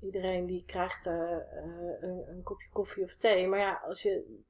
iedereen 0.00 0.46
die 0.46 0.64
krijgt 0.66 1.06
eh, 1.06 1.32
eh, 1.32 2.00
een, 2.00 2.28
een 2.28 2.42
kopje 2.42 2.68
koffie 2.72 3.04
of 3.04 3.16
thee. 3.16 3.46
Maar 3.46 3.58
ja, 3.58 3.82
als 3.86 4.02
je, 4.02 4.42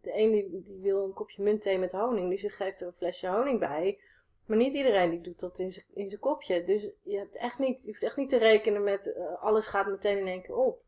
de 0.00 0.18
een 0.18 0.30
die, 0.30 0.78
wil 0.80 1.04
een 1.04 1.12
kopje 1.12 1.42
muntthee 1.42 1.78
met 1.78 1.92
honing, 1.92 2.30
dus 2.30 2.40
je 2.40 2.50
geeft 2.50 2.80
er 2.80 2.86
een 2.86 2.92
flesje 2.92 3.28
honing 3.28 3.58
bij. 3.58 3.98
Maar 4.46 4.56
niet 4.56 4.74
iedereen 4.74 5.10
die 5.10 5.20
doet 5.20 5.40
dat 5.40 5.58
in 5.58 5.72
zijn- 5.72 6.18
kopje. 6.18 6.64
Dus 6.64 6.82
je, 7.02 7.18
hebt 7.18 7.36
echt 7.36 7.58
niet, 7.58 7.82
je 7.82 7.86
hoeft 7.86 8.02
echt 8.02 8.16
niet 8.16 8.28
te 8.28 8.38
rekenen 8.38 8.84
met 8.84 9.14
alles 9.40 9.66
gaat 9.66 9.86
meteen 9.86 10.18
in 10.18 10.26
één 10.26 10.42
keer 10.42 10.56
op. 10.56 10.82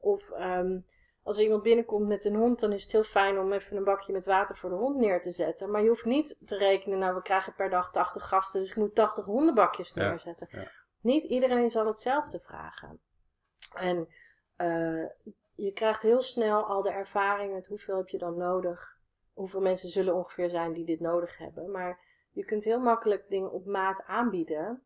Of 0.00 0.30
ehm, 0.30 0.80
als 1.28 1.36
er 1.36 1.42
iemand 1.42 1.62
binnenkomt 1.62 2.08
met 2.08 2.24
een 2.24 2.34
hond, 2.34 2.60
dan 2.60 2.72
is 2.72 2.82
het 2.82 2.92
heel 2.92 3.04
fijn 3.04 3.38
om 3.38 3.52
even 3.52 3.76
een 3.76 3.84
bakje 3.84 4.12
met 4.12 4.26
water 4.26 4.56
voor 4.56 4.70
de 4.70 4.76
hond 4.76 4.96
neer 4.96 5.20
te 5.20 5.30
zetten. 5.30 5.70
Maar 5.70 5.82
je 5.82 5.88
hoeft 5.88 6.04
niet 6.04 6.36
te 6.44 6.56
rekenen, 6.56 6.98
nou 6.98 7.14
we 7.14 7.22
krijgen 7.22 7.54
per 7.54 7.70
dag 7.70 7.90
80 7.92 8.28
gasten, 8.28 8.60
dus 8.60 8.70
ik 8.70 8.76
moet 8.76 8.94
80 8.94 9.24
hondenbakjes 9.24 9.92
Ja, 9.94 10.08
neerzetten. 10.08 10.48
ja. 10.50 10.70
Niet 11.00 11.24
iedereen 11.24 11.70
zal 11.70 11.86
hetzelfde 11.86 12.40
vragen. 12.40 13.00
En 13.74 14.08
uh, 14.56 15.06
je 15.54 15.72
krijgt 15.72 16.02
heel 16.02 16.22
snel 16.22 16.64
al 16.64 16.82
de 16.82 16.90
ervaring 16.90 17.52
met 17.52 17.66
hoeveel 17.66 17.96
heb 17.96 18.08
je 18.08 18.18
dan 18.18 18.36
nodig. 18.36 18.96
Hoeveel 19.32 19.60
mensen 19.60 19.88
zullen 19.88 20.14
ongeveer 20.14 20.50
zijn 20.50 20.72
die 20.72 20.84
dit 20.84 21.00
nodig 21.00 21.38
hebben. 21.38 21.70
Maar 21.70 22.00
je 22.30 22.44
kunt 22.44 22.64
heel 22.64 22.80
makkelijk 22.80 23.28
dingen 23.28 23.52
op 23.52 23.66
maat 23.66 24.02
aanbieden. 24.06 24.82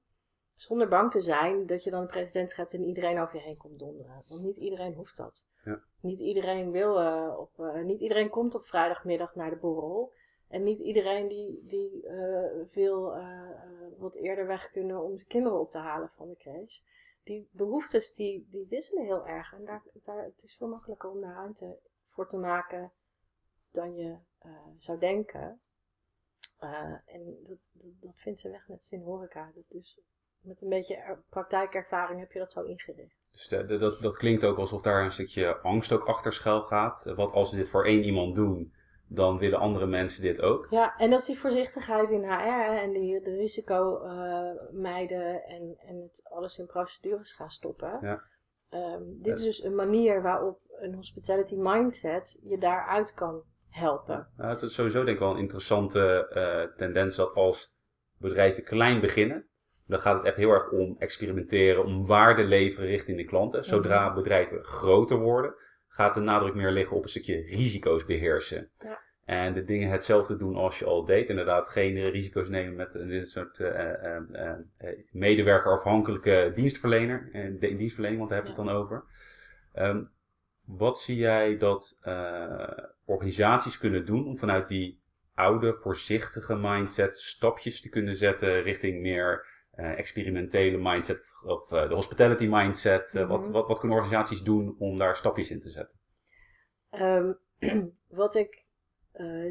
Zonder 0.56 0.88
bang 0.88 1.10
te 1.10 1.20
zijn 1.20 1.66
dat 1.66 1.84
je 1.84 1.90
dan 1.90 2.00
een 2.00 2.06
president 2.06 2.50
schept 2.50 2.74
en 2.74 2.84
iedereen 2.84 3.18
over 3.18 3.36
je 3.36 3.42
heen 3.42 3.56
komt 3.56 3.78
donderen. 3.78 4.22
Want 4.28 4.42
niet 4.42 4.56
iedereen 4.56 4.94
hoeft 4.94 5.16
dat. 5.16 5.46
Ja. 5.64 5.82
Niet 6.00 6.20
iedereen 6.20 6.70
wil 6.70 7.00
uh, 7.00 7.34
op, 7.38 7.58
uh, 7.58 7.82
niet 7.82 8.00
iedereen 8.00 8.28
komt 8.28 8.54
op 8.54 8.64
vrijdagmiddag 8.64 9.34
naar 9.34 9.50
de 9.50 9.56
borrel. 9.56 10.12
En 10.48 10.62
niet 10.62 10.78
iedereen 10.78 11.28
die, 11.28 11.64
die 11.66 12.04
uh, 12.04 12.50
wil 12.72 13.16
wat 13.98 14.16
eerder 14.16 14.46
weg 14.46 14.70
kunnen 14.70 15.02
om 15.02 15.16
de 15.16 15.24
kinderen 15.24 15.60
op 15.60 15.70
te 15.70 15.78
halen 15.78 16.10
van 16.16 16.28
de 16.28 16.36
crash. 16.36 16.80
Die 17.22 17.48
behoeftes 17.50 18.12
die, 18.12 18.46
die 18.50 18.66
wisselen 18.68 19.04
heel 19.04 19.26
erg. 19.26 19.52
En 19.52 19.64
daar, 19.64 19.82
daar, 19.92 20.24
het 20.24 20.42
is 20.42 20.56
veel 20.56 20.68
makkelijker 20.68 21.10
om 21.10 21.20
daar 21.20 21.34
ruimte 21.34 21.78
voor 22.06 22.28
te 22.28 22.36
maken 22.36 22.92
dan 23.70 23.94
je 23.94 24.16
zou 24.78 24.98
denken. 24.98 25.60
en 27.04 27.44
dat, 27.46 27.58
dat, 27.72 27.90
dat 28.00 28.14
vindt 28.16 28.40
ze 28.40 28.50
weg 28.50 28.68
met 28.68 28.84
zin 28.84 29.02
horeca. 29.02 29.52
Dat 29.54 29.64
is 29.68 30.00
met 30.42 30.62
een 30.62 30.68
beetje 30.68 31.18
praktijkervaring 31.28 32.20
heb 32.20 32.32
je 32.32 32.38
dat 32.38 32.52
zo 32.52 32.62
ingericht. 32.62 33.20
Dus 33.30 33.48
de, 33.48 33.78
dat, 33.78 33.98
dat 34.00 34.16
klinkt 34.16 34.44
ook 34.44 34.58
alsof 34.58 34.82
daar 34.82 35.04
een 35.04 35.12
stukje 35.12 35.56
angst 35.56 35.92
ook 35.92 36.04
achter 36.04 36.32
schuil 36.32 36.62
gaat. 36.62 37.12
Wat 37.16 37.32
als 37.32 37.50
ze 37.50 37.56
dit 37.56 37.70
voor 37.70 37.84
één 37.84 38.02
iemand 38.02 38.34
doen, 38.34 38.72
dan 39.06 39.38
willen 39.38 39.58
andere 39.58 39.86
mensen 39.86 40.22
dit 40.22 40.40
ook. 40.40 40.66
Ja, 40.70 40.96
en 40.96 41.10
dat 41.10 41.20
is 41.20 41.26
die 41.26 41.38
voorzichtigheid 41.38 42.10
in 42.10 42.24
HR 42.24 42.72
en 42.72 42.92
die, 42.92 43.20
de 43.20 43.36
risico 43.36 44.04
uh, 44.04 44.50
mijden 44.70 45.44
en, 45.44 45.76
en 45.86 46.00
het 46.00 46.20
alles 46.24 46.58
in 46.58 46.66
procedures 46.66 47.32
gaan 47.32 47.50
stoppen. 47.50 47.98
Ja. 48.00 48.22
Um, 48.70 49.18
dit 49.18 49.38
is 49.38 49.44
dus 49.44 49.62
een 49.62 49.74
manier 49.74 50.22
waarop 50.22 50.60
een 50.80 50.94
hospitality 50.94 51.54
mindset 51.56 52.38
je 52.42 52.58
daaruit 52.58 53.14
kan 53.14 53.42
helpen. 53.68 54.28
Ja, 54.36 54.48
het 54.48 54.62
is 54.62 54.74
sowieso 54.74 55.04
denk 55.04 55.16
ik 55.16 55.22
wel 55.22 55.30
een 55.30 55.40
interessante 55.40 56.30
uh, 56.34 56.76
tendens 56.76 57.16
dat 57.16 57.34
als 57.34 57.74
bedrijven 58.18 58.64
klein 58.64 59.00
beginnen, 59.00 59.46
dan 59.86 59.98
gaat 59.98 60.16
het 60.16 60.24
echt 60.24 60.36
heel 60.36 60.50
erg 60.50 60.70
om 60.70 60.96
experimenteren, 60.98 61.84
om 61.84 62.06
waarde 62.06 62.44
leveren 62.44 62.88
richting 62.88 63.16
de 63.16 63.24
klanten. 63.24 63.64
Zodra 63.64 64.06
mhm. 64.06 64.14
bedrijven 64.14 64.64
groter 64.64 65.18
worden, 65.18 65.54
gaat 65.88 66.14
de 66.14 66.20
nadruk 66.20 66.54
meer 66.54 66.70
liggen 66.70 66.96
op 66.96 67.02
een 67.02 67.08
stukje 67.08 67.42
risico's 67.42 68.04
beheersen. 68.04 68.70
Ja. 68.78 69.00
En 69.24 69.54
de 69.54 69.64
dingen 69.64 69.90
hetzelfde 69.90 70.36
doen 70.36 70.56
als 70.56 70.78
je 70.78 70.84
al 70.84 71.04
deed. 71.04 71.28
Inderdaad, 71.28 71.68
geen 71.68 72.10
risico's 72.10 72.48
nemen 72.48 72.74
met 72.74 72.92
dit 72.92 73.28
soort 73.28 73.58
uh, 73.58 73.68
uh, 73.68 74.16
uh, 74.32 74.52
medewerkerafhankelijke 75.10 76.52
dienstverlener. 76.54 77.28
En 77.32 77.58
de 77.58 77.76
dienstverlening, 77.76 78.18
want 78.18 78.30
daar 78.30 78.42
heb 78.42 78.48
je 78.48 78.54
het 78.56 78.66
dan 78.66 78.76
over. 78.76 79.04
Um, 79.74 80.10
wat 80.64 80.98
zie 80.98 81.16
jij 81.16 81.56
dat 81.56 81.98
organisaties 83.04 83.78
kunnen 83.78 84.06
doen 84.06 84.26
om 84.26 84.36
vanuit 84.36 84.68
die 84.68 85.00
oude, 85.34 85.74
voorzichtige 85.74 86.56
mindset 86.56 87.20
stapjes 87.20 87.80
te 87.80 87.88
kunnen 87.88 88.16
zetten 88.16 88.62
richting 88.62 89.00
meer 89.00 89.46
uh, 89.74 89.98
experimentele 89.98 90.78
mindset 90.78 91.34
of 91.44 91.72
uh, 91.72 91.88
de 91.88 91.94
hospitality 91.94 92.46
mindset? 92.46 93.14
Uh, 93.14 93.28
wat, 93.28 93.40
mhm. 93.40 93.50
wat, 93.52 93.66
wat 93.66 93.78
kunnen 93.78 93.98
organisaties 93.98 94.42
doen 94.42 94.76
om 94.78 94.98
daar 94.98 95.16
stapjes 95.16 95.50
in 95.50 95.60
te 95.60 95.70
zetten? 95.70 95.98
Um, 96.90 97.38
wat 98.22 98.34
ik 98.34 98.70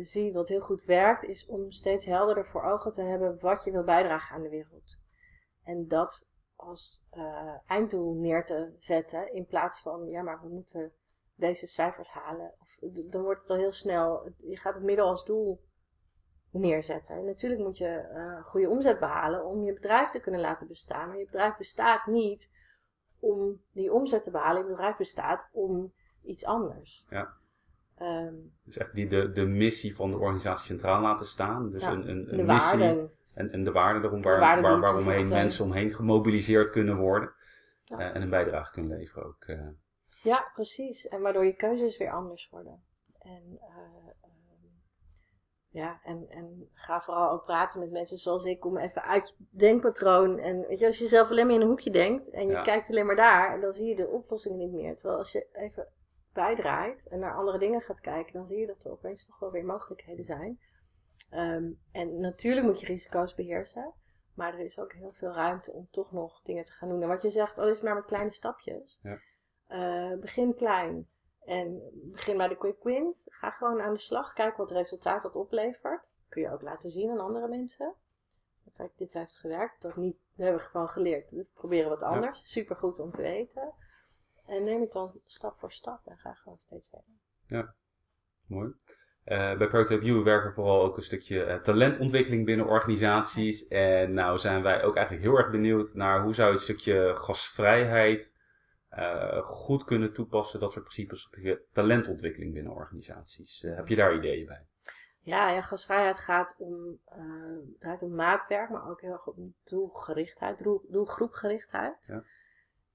zie 0.02 0.34
wat 0.34 0.48
heel 0.48 0.60
goed 0.60 0.84
werkt, 0.84 1.24
is 1.24 1.46
om 1.46 1.72
steeds 1.72 2.06
helderder 2.06 2.46
voor 2.46 2.64
ogen 2.64 2.92
te 2.92 3.02
hebben 3.02 3.40
wat 3.40 3.64
je 3.64 3.72
wil 3.72 3.84
bijdragen 3.84 4.36
aan 4.36 4.42
de 4.42 4.50
wereld. 4.50 4.98
En 5.64 5.88
dat 5.88 6.30
als 6.56 7.02
einddoel 7.66 8.14
neer 8.14 8.46
te 8.46 8.76
zetten 8.80 9.34
in 9.34 9.46
plaats 9.46 9.82
van, 9.82 10.08
ja, 10.10 10.22
maar 10.22 10.42
we 10.42 10.48
moeten 10.48 10.92
deze 11.36 11.68
cijfers 11.68 12.10
halen. 12.10 12.54
Of, 12.60 12.78
dan 13.10 13.22
wordt 13.22 13.42
het 13.42 13.50
al 13.50 13.58
heel 13.58 13.74
snel, 13.74 14.34
je 14.38 14.58
gaat 14.58 14.74
het 14.74 14.84
middel 14.84 15.08
als 15.08 15.26
doel 15.26 15.62
neerzetten. 16.52 17.16
En 17.16 17.26
natuurlijk 17.26 17.62
moet 17.62 17.78
je 17.78 18.10
uh, 18.14 18.46
goede 18.46 18.70
omzet 18.70 19.00
behalen 19.00 19.46
om 19.46 19.64
je 19.64 19.74
bedrijf 19.74 20.10
te 20.10 20.20
kunnen 20.20 20.42
laten 20.42 20.68
bestaan. 20.68 21.08
Maar 21.08 21.18
je 21.18 21.26
bedrijf 21.26 21.58
bestaat 21.58 22.06
niet 22.06 22.52
om 23.20 23.62
die 23.74 23.94
omzet 23.94 24.24
te 24.24 24.32
behalen. 24.32 24.62
Je 24.62 24.68
bedrijf 24.68 24.98
bestaat 24.98 25.50
om 25.52 25.94
iets 26.24 26.46
anders. 26.46 27.06
Ja. 27.10 27.34
Um, 28.02 28.54
dus 28.64 28.78
echt 28.78 28.94
die, 28.94 29.08
de, 29.08 29.32
de 29.32 29.46
missie 29.46 29.96
van 29.96 30.12
de 30.12 30.18
organisatie 30.18 30.66
centraal 30.66 31.02
laten 31.02 31.26
staan. 31.26 31.72
Dus 31.72 31.84
een, 31.84 32.10
een, 32.10 32.32
een 32.32 32.38
de 32.38 32.44
missie. 32.44 32.80
Waarden. 32.80 33.12
En, 33.34 33.52
en 33.52 33.64
de 33.64 33.72
waarden 33.72 34.04
erom 34.04 34.22
waar, 34.22 34.40
waarden 34.40 34.64
waar, 34.64 34.80
waaromheen 34.80 35.28
mensen 35.28 35.66
omheen 35.66 35.94
gemobiliseerd 35.94 36.70
kunnen 36.70 36.98
worden. 36.98 37.34
Ja. 37.84 38.00
Uh, 38.00 38.16
en 38.16 38.22
een 38.22 38.30
bijdrage 38.30 38.72
kunnen 38.72 38.98
leveren 38.98 39.26
ook. 39.26 39.48
Uh. 39.48 39.68
Ja, 40.24 40.52
precies. 40.54 41.08
En 41.08 41.22
waardoor 41.22 41.46
je 41.46 41.56
keuzes 41.56 41.98
weer 41.98 42.12
anders 42.12 42.50
worden. 42.50 42.84
En 43.20 43.60
ja, 45.72 46.00
en, 46.04 46.26
en 46.30 46.70
ga 46.74 47.02
vooral 47.02 47.32
ook 47.32 47.44
praten 47.44 47.80
met 47.80 47.92
mensen 47.92 48.18
zoals 48.18 48.44
ik 48.44 48.66
om 48.66 48.78
even 48.78 49.04
uit 49.04 49.36
je 49.38 49.46
denkpatroon. 49.50 50.38
En 50.38 50.68
weet 50.68 50.80
je, 50.80 50.86
als 50.86 50.98
je 50.98 51.08
zelf 51.08 51.30
alleen 51.30 51.46
maar 51.46 51.56
in 51.56 51.62
een 51.62 51.68
hoekje 51.68 51.92
denkt 51.92 52.30
en 52.30 52.48
je 52.48 52.62
kijkt 52.62 52.90
alleen 52.90 53.06
maar 53.06 53.16
daar, 53.16 53.62
dan 53.62 53.74
zie 53.74 53.86
je 53.86 53.96
de 53.96 54.08
oplossing 54.08 54.56
niet 54.56 54.72
meer. 54.72 54.96
Terwijl 54.98 55.18
als 55.18 55.32
je 55.32 55.48
even 55.54 55.88
bijdraait 56.34 57.08
en 57.08 57.20
naar 57.20 57.36
andere 57.36 57.58
dingen 57.58 57.82
gaat 57.82 58.00
kijken, 58.00 58.34
dan 58.34 58.46
zie 58.46 58.60
je 58.60 58.68
dat 58.68 58.84
er 58.84 58.92
opeens 58.92 59.26
toch 59.26 59.40
wel 59.40 59.52
weer 59.52 59.66
mogelijkheden 59.66 60.26
zijn. 60.26 60.60
Um, 61.34 61.80
en 61.92 62.20
natuurlijk 62.20 62.66
moet 62.66 62.80
je 62.80 62.86
risico's 62.86 63.36
beheersen, 63.36 63.94
maar 64.36 64.54
er 64.54 64.66
is 64.66 64.80
ook 64.80 64.94
heel 64.94 65.14
veel 65.14 65.32
ruimte 65.32 65.72
om 65.72 65.88
toch 65.92 66.12
nog 66.12 66.42
dingen 66.42 66.64
te 66.64 66.72
gaan 66.72 66.90
doen. 66.90 67.02
En 67.02 67.08
wat 67.08 67.22
je 67.22 67.30
zegt, 67.30 67.58
al 67.58 67.68
is 67.68 67.76
het 67.76 67.84
maar 67.84 67.96
met 67.96 68.06
kleine 68.06 68.32
stapjes. 68.32 69.00
Ja. 69.02 69.20
Uh, 69.70 70.20
begin 70.20 70.56
klein. 70.56 71.08
En 71.52 71.82
begin 71.94 72.38
bij 72.38 72.48
de 72.48 72.58
quick 72.58 72.84
wins. 72.84 73.26
Ga 73.30 73.50
gewoon 73.50 73.82
aan 73.82 73.94
de 73.94 74.00
slag. 74.00 74.34
Kijk 74.34 74.58
wat 74.58 74.72
resultaat 74.72 75.22
dat 75.22 75.36
oplevert. 75.36 76.14
Kun 76.30 76.42
je 76.42 76.52
ook 76.52 76.62
laten 76.62 76.92
zien 76.92 77.10
aan 77.10 77.20
andere 77.20 77.48
mensen. 77.48 77.94
Kijk, 78.78 78.92
dit 78.96 79.14
heeft 79.14 79.38
gewerkt. 79.38 79.82
Dat 79.82 79.96
niet, 79.96 80.18
we 80.36 80.44
hebben 80.44 80.62
gewoon 80.62 80.90
geleerd. 80.90 81.32
We 81.32 81.46
proberen 81.54 81.90
wat 81.90 82.04
anders. 82.04 82.40
Ja. 82.40 82.46
Super 82.46 82.76
goed 82.76 83.00
om 83.00 83.12
te 83.12 83.22
weten. 83.22 83.74
En 84.46 84.64
neem 84.64 84.82
het 84.82 84.92
dan 84.92 85.20
stap 85.26 85.60
voor 85.60 85.72
stap 85.72 86.08
en 86.08 86.18
ga 86.18 86.34
gewoon 86.34 86.58
steeds 86.58 86.90
verder. 86.90 87.14
Ja, 87.46 87.74
mooi. 88.46 88.68
Uh, 89.26 89.58
bij 89.58 89.68
Project 89.68 90.04
View 90.04 90.24
werken 90.24 90.48
we 90.48 90.56
vooral 90.56 90.84
ook 90.84 90.98
een 90.98 91.04
stukje 91.04 91.46
uh, 91.46 91.56
talentontwikkeling 91.56 92.46
binnen 92.46 92.68
organisaties. 92.68 93.68
En 93.68 94.14
nou 94.14 94.38
zijn 94.38 94.64
wij 94.64 94.84
ook 94.84 94.96
eigenlijk 94.96 95.26
heel 95.26 95.38
erg 95.38 95.52
benieuwd 95.52 95.94
naar 95.94 96.24
hoe 96.24 96.34
zou 96.34 96.52
het 96.52 96.62
stukje 96.62 97.16
gasvrijheid 97.16 98.40
uh, 98.98 99.48
goed 99.48 99.84
kunnen 99.84 100.14
toepassen, 100.14 100.60
dat 100.60 100.72
soort 100.72 100.86
principes 100.86 101.28
op 101.28 101.36
je 101.36 101.66
talentontwikkeling 101.72 102.54
binnen 102.54 102.74
organisaties. 102.74 103.64
Uh, 103.64 103.76
heb 103.76 103.88
je 103.88 103.96
daar 103.96 104.16
ideeën 104.16 104.46
bij? 104.46 104.66
Ja, 105.20 105.50
ja 105.50 105.62
gasvrijheid 105.62 106.18
gaat 106.18 106.56
om, 106.58 107.00
uh, 107.80 108.02
om 108.02 108.16
maatwerk, 108.16 108.70
maar 108.70 108.90
ook 108.90 109.02
heel 109.02 109.12
erg 109.12 109.28
om 109.28 109.56
doelgerichtheid, 109.64 110.64
doel, 110.64 110.86
doelgroepgerichtheid. 110.88 112.06
Ja. 112.06 112.24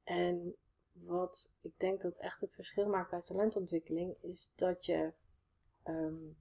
En 0.05 0.57
wat 0.93 1.53
ik 1.61 1.73
denk 1.77 2.01
dat 2.01 2.17
echt 2.17 2.41
het 2.41 2.55
verschil 2.55 2.89
maakt 2.89 3.11
bij 3.11 3.23
talentontwikkeling, 3.23 4.17
is 4.21 4.53
dat 4.57 4.87
je 4.87 5.13
um, 5.85 6.37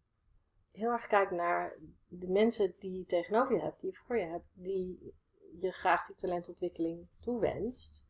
heel 0.71 0.91
erg 0.91 1.07
kijkt 1.07 1.31
naar 1.31 1.77
de 2.07 2.27
mensen 2.27 2.75
die 2.79 2.97
je 2.97 3.05
tegenover 3.05 3.55
je 3.55 3.61
hebt, 3.61 3.81
die 3.81 3.91
je 3.91 3.97
voor 3.97 4.17
je 4.17 4.25
hebt, 4.25 4.47
die 4.53 5.13
je 5.59 5.71
graag 5.71 6.05
die 6.05 6.15
talentontwikkeling 6.15 7.07
toewenst. 7.19 8.04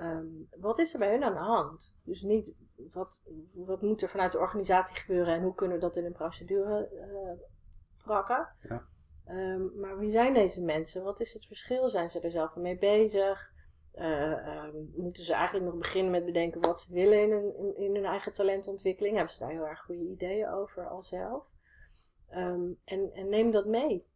Um, 0.00 0.48
wat 0.50 0.78
is 0.78 0.92
er 0.92 0.98
bij 0.98 1.10
hun 1.10 1.22
aan 1.22 1.32
de 1.32 1.38
hand? 1.38 1.94
Dus 2.04 2.22
niet 2.22 2.54
wat, 2.92 3.20
wat 3.52 3.82
moet 3.82 4.02
er 4.02 4.08
vanuit 4.08 4.32
de 4.32 4.38
organisatie 4.38 4.96
gebeuren 4.96 5.34
en 5.34 5.42
hoe 5.42 5.54
kunnen 5.54 5.76
we 5.76 5.82
dat 5.82 5.96
in 5.96 6.04
een 6.04 6.12
procedure 6.12 6.90
uh, 6.92 7.46
prakken. 8.04 8.48
Ja. 8.68 8.84
Um, 9.28 9.72
maar 9.80 9.98
wie 9.98 10.10
zijn 10.10 10.34
deze 10.34 10.62
mensen? 10.62 11.02
Wat 11.02 11.20
is 11.20 11.32
het 11.32 11.46
verschil? 11.46 11.88
Zijn 11.88 12.10
ze 12.10 12.20
er 12.20 12.30
zelf 12.30 12.54
mee 12.56 12.78
bezig? 12.78 13.52
Uh, 13.94 14.64
um, 14.64 14.92
moeten 14.96 15.24
ze 15.24 15.34
eigenlijk 15.34 15.66
nog 15.66 15.78
beginnen 15.78 16.12
met 16.12 16.24
bedenken 16.24 16.60
wat 16.60 16.80
ze 16.80 16.92
willen 16.92 17.22
in, 17.22 17.30
een, 17.30 17.76
in, 17.76 17.94
hun 17.94 18.04
eigen 18.04 18.32
talentontwikkeling? 18.32 19.16
Hebben 19.16 19.34
ze 19.34 19.40
daar 19.40 19.50
heel 19.50 19.66
erg 19.66 19.80
goede 19.80 20.04
ideeën 20.04 20.48
over 20.48 20.88
al 20.88 21.02
zelf? 21.02 21.48
en, 22.30 22.78
en 23.12 23.28
neem 23.28 23.50
dat 23.50 23.66
mee. 23.66 24.06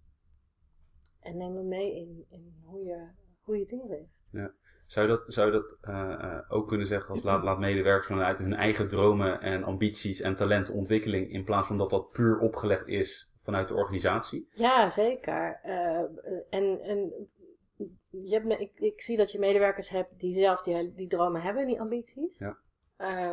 En 1.21 1.37
neem 1.37 1.55
dat 1.55 1.65
mee 1.65 1.95
in, 1.95 2.27
in 2.29 2.63
hoe, 2.65 2.85
je, 2.85 3.09
hoe 3.41 3.55
je 3.55 3.61
het 3.61 3.71
inricht. 3.71 4.13
Ja. 4.31 4.55
Zou 4.87 5.07
je 5.07 5.13
dat, 5.13 5.25
zou 5.27 5.47
je 5.47 5.53
dat 5.53 5.79
uh, 5.89 6.39
ook 6.49 6.69
kunnen 6.69 6.87
zeggen 6.87 7.11
als 7.11 7.23
laat, 7.23 7.43
laat 7.43 7.59
medewerkers 7.59 8.07
vanuit 8.07 8.39
hun 8.39 8.55
eigen 8.55 8.89
dromen 8.89 9.41
en 9.41 9.65
ambities 9.65 10.21
en 10.21 10.35
talentontwikkeling, 10.35 11.31
in 11.31 11.45
plaats 11.45 11.67
van 11.67 11.79
dat 11.79 11.91
dat 11.91 12.13
puur 12.13 12.39
opgelegd 12.39 12.87
is 12.87 13.33
vanuit 13.43 13.69
de 13.69 13.75
organisatie? 13.75 14.49
Ja, 14.51 14.91
zeker. 14.91 15.61
Uh, 15.65 15.99
en 16.51 16.81
en 16.81 17.29
je 18.11 18.41
hebt, 18.41 18.61
ik, 18.61 18.73
ik 18.75 19.01
zie 19.01 19.17
dat 19.17 19.33
je 19.33 19.39
medewerkers 19.39 19.89
hebt 19.89 20.21
die 20.21 20.33
zelf 20.33 20.63
die, 20.63 20.93
die 20.93 21.09
dromen 21.09 21.43
hebben, 21.43 21.67
die 21.67 21.81
ambities. 21.81 22.39
Ja. 22.39 22.57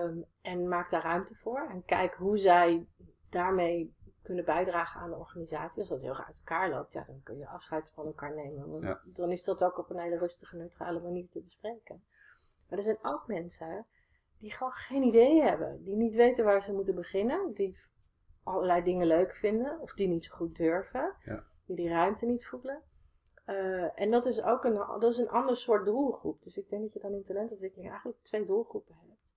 Um, 0.04 0.26
en 0.42 0.68
maak 0.68 0.90
daar 0.90 1.04
ruimte 1.04 1.36
voor. 1.36 1.68
En 1.70 1.84
kijk 1.86 2.14
hoe 2.14 2.38
zij 2.38 2.88
daarmee 3.30 3.94
kunnen 4.22 4.46
bijdragen 4.46 5.02
aan 5.02 5.10
de 5.10 5.16
organisatie. 5.18 5.80
Als 5.80 5.90
dat 5.90 6.02
heel 6.02 6.10
erg 6.10 6.28
uit 6.28 6.38
elkaar 6.38 6.70
loopt, 6.70 6.94
ja, 6.94 7.04
dan 7.08 7.22
kun 7.24 7.38
je 7.38 7.48
afscheid 7.48 7.92
van 7.92 8.06
elkaar 8.06 8.36
nemen. 8.36 8.70
Want 8.70 8.84
ja. 8.84 9.02
dan 9.14 9.32
is 9.32 9.44
dat 9.44 9.64
ook 9.64 9.78
op 9.78 9.90
een 9.90 10.00
hele 10.00 10.18
rustige, 10.18 10.56
neutrale 10.56 11.00
manier 11.00 11.30
te 11.30 11.40
bespreken. 11.40 12.04
Maar 12.70 12.78
er 12.78 12.86
zijn 12.86 13.00
ook 13.02 13.28
mensen 13.28 13.86
die 14.38 14.52
gewoon 14.52 14.72
geen 14.72 15.02
idee 15.02 15.42
hebben. 15.42 15.84
Die 15.84 15.96
niet 15.96 16.16
weten 16.16 16.46
waar 16.46 16.64
ze 16.64 16.74
moeten 16.74 16.96
beginnen. 16.96 17.54
Die 17.54 17.78
allerlei 18.44 18.84
dingen 18.84 19.08
leuk 19.08 19.36
vinden. 19.36 19.80
Of 19.80 19.94
die 19.94 20.08
niet 20.08 20.26
zo 20.26 20.36
goed 20.36 20.58
durven. 20.58 21.14
Ja. 21.24 21.44
Die 21.66 21.76
die 21.76 21.90
ruimte 21.90 22.26
niet 22.26 22.48
voelen. 22.48 22.82
Eh, 23.46 24.00
en 24.00 24.12
dat 24.12 24.26
is 24.26 24.42
ook 24.42 24.64
een, 24.64 24.74
dat 24.74 25.12
is 25.12 25.18
een 25.18 25.30
ander 25.30 25.58
soort 25.58 25.86
doelgroep. 25.86 26.44
Dus 26.44 26.58
ik 26.58 26.70
denk 26.70 26.82
dat 26.82 26.94
je 26.94 27.00
dan 27.00 27.14
in 27.14 27.24
talentontwikkeling 27.24 27.90
eigenlijk 27.90 28.24
twee 28.24 28.46
doelgroepen 28.46 28.96
hebt. 29.08 29.34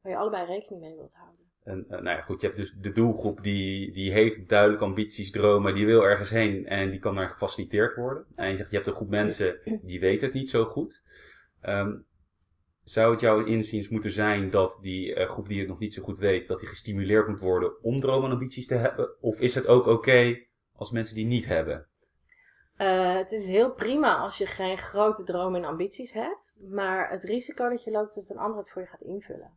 Waar 0.00 0.12
je 0.12 0.18
allebei 0.18 0.46
rekening 0.46 0.80
mee 0.80 0.94
wilt 0.94 1.14
houden. 1.14 1.47
En, 1.68 1.84
uh, 1.84 1.90
nou 1.90 2.16
ja, 2.16 2.20
goed, 2.20 2.40
je 2.40 2.46
hebt 2.46 2.58
dus 2.58 2.74
de 2.80 2.92
doelgroep 2.92 3.42
die, 3.42 3.92
die 3.92 4.12
heeft 4.12 4.48
duidelijk 4.48 4.82
ambities, 4.82 5.30
dromen, 5.30 5.74
die 5.74 5.86
wil 5.86 6.02
ergens 6.02 6.30
heen 6.30 6.66
en 6.66 6.90
die 6.90 7.00
kan 7.00 7.14
daar 7.14 7.28
gefaciliteerd 7.28 7.96
worden. 7.96 8.24
En 8.34 8.50
je 8.50 8.56
zegt, 8.56 8.70
je 8.70 8.76
hebt 8.76 8.88
een 8.88 8.94
groep 8.94 9.08
mensen 9.08 9.60
die 9.82 10.00
weten 10.00 10.26
het 10.26 10.36
niet 10.36 10.50
zo 10.50 10.64
goed. 10.64 11.02
Um, 11.62 12.06
zou 12.84 13.10
het 13.10 13.20
jouw 13.20 13.44
inziens 13.44 13.88
moeten 13.88 14.10
zijn 14.10 14.50
dat 14.50 14.78
die 14.82 15.14
uh, 15.14 15.28
groep 15.28 15.48
die 15.48 15.58
het 15.58 15.68
nog 15.68 15.78
niet 15.78 15.94
zo 15.94 16.02
goed 16.02 16.18
weet, 16.18 16.46
dat 16.48 16.58
die 16.58 16.68
gestimuleerd 16.68 17.28
moet 17.28 17.40
worden 17.40 17.82
om 17.82 18.00
dromen 18.00 18.24
en 18.24 18.32
ambities 18.32 18.66
te 18.66 18.74
hebben? 18.74 19.22
Of 19.22 19.40
is 19.40 19.54
het 19.54 19.66
ook 19.66 19.86
oké 19.86 20.38
als 20.72 20.90
mensen 20.90 21.14
die 21.14 21.26
niet 21.26 21.46
hebben? 21.46 21.86
Uh, 22.78 23.14
het 23.16 23.32
is 23.32 23.46
heel 23.46 23.72
prima 23.72 24.16
als 24.16 24.38
je 24.38 24.46
geen 24.46 24.78
grote 24.78 25.24
dromen 25.24 25.62
en 25.62 25.68
ambities 25.68 26.12
hebt, 26.12 26.52
maar 26.68 27.10
het 27.10 27.24
risico 27.24 27.68
dat 27.68 27.84
je 27.84 27.90
loopt 27.90 28.14
dat 28.14 28.28
een 28.28 28.38
ander 28.38 28.58
het 28.58 28.70
voor 28.70 28.82
je 28.82 28.88
gaat 28.88 29.00
invullen. 29.00 29.50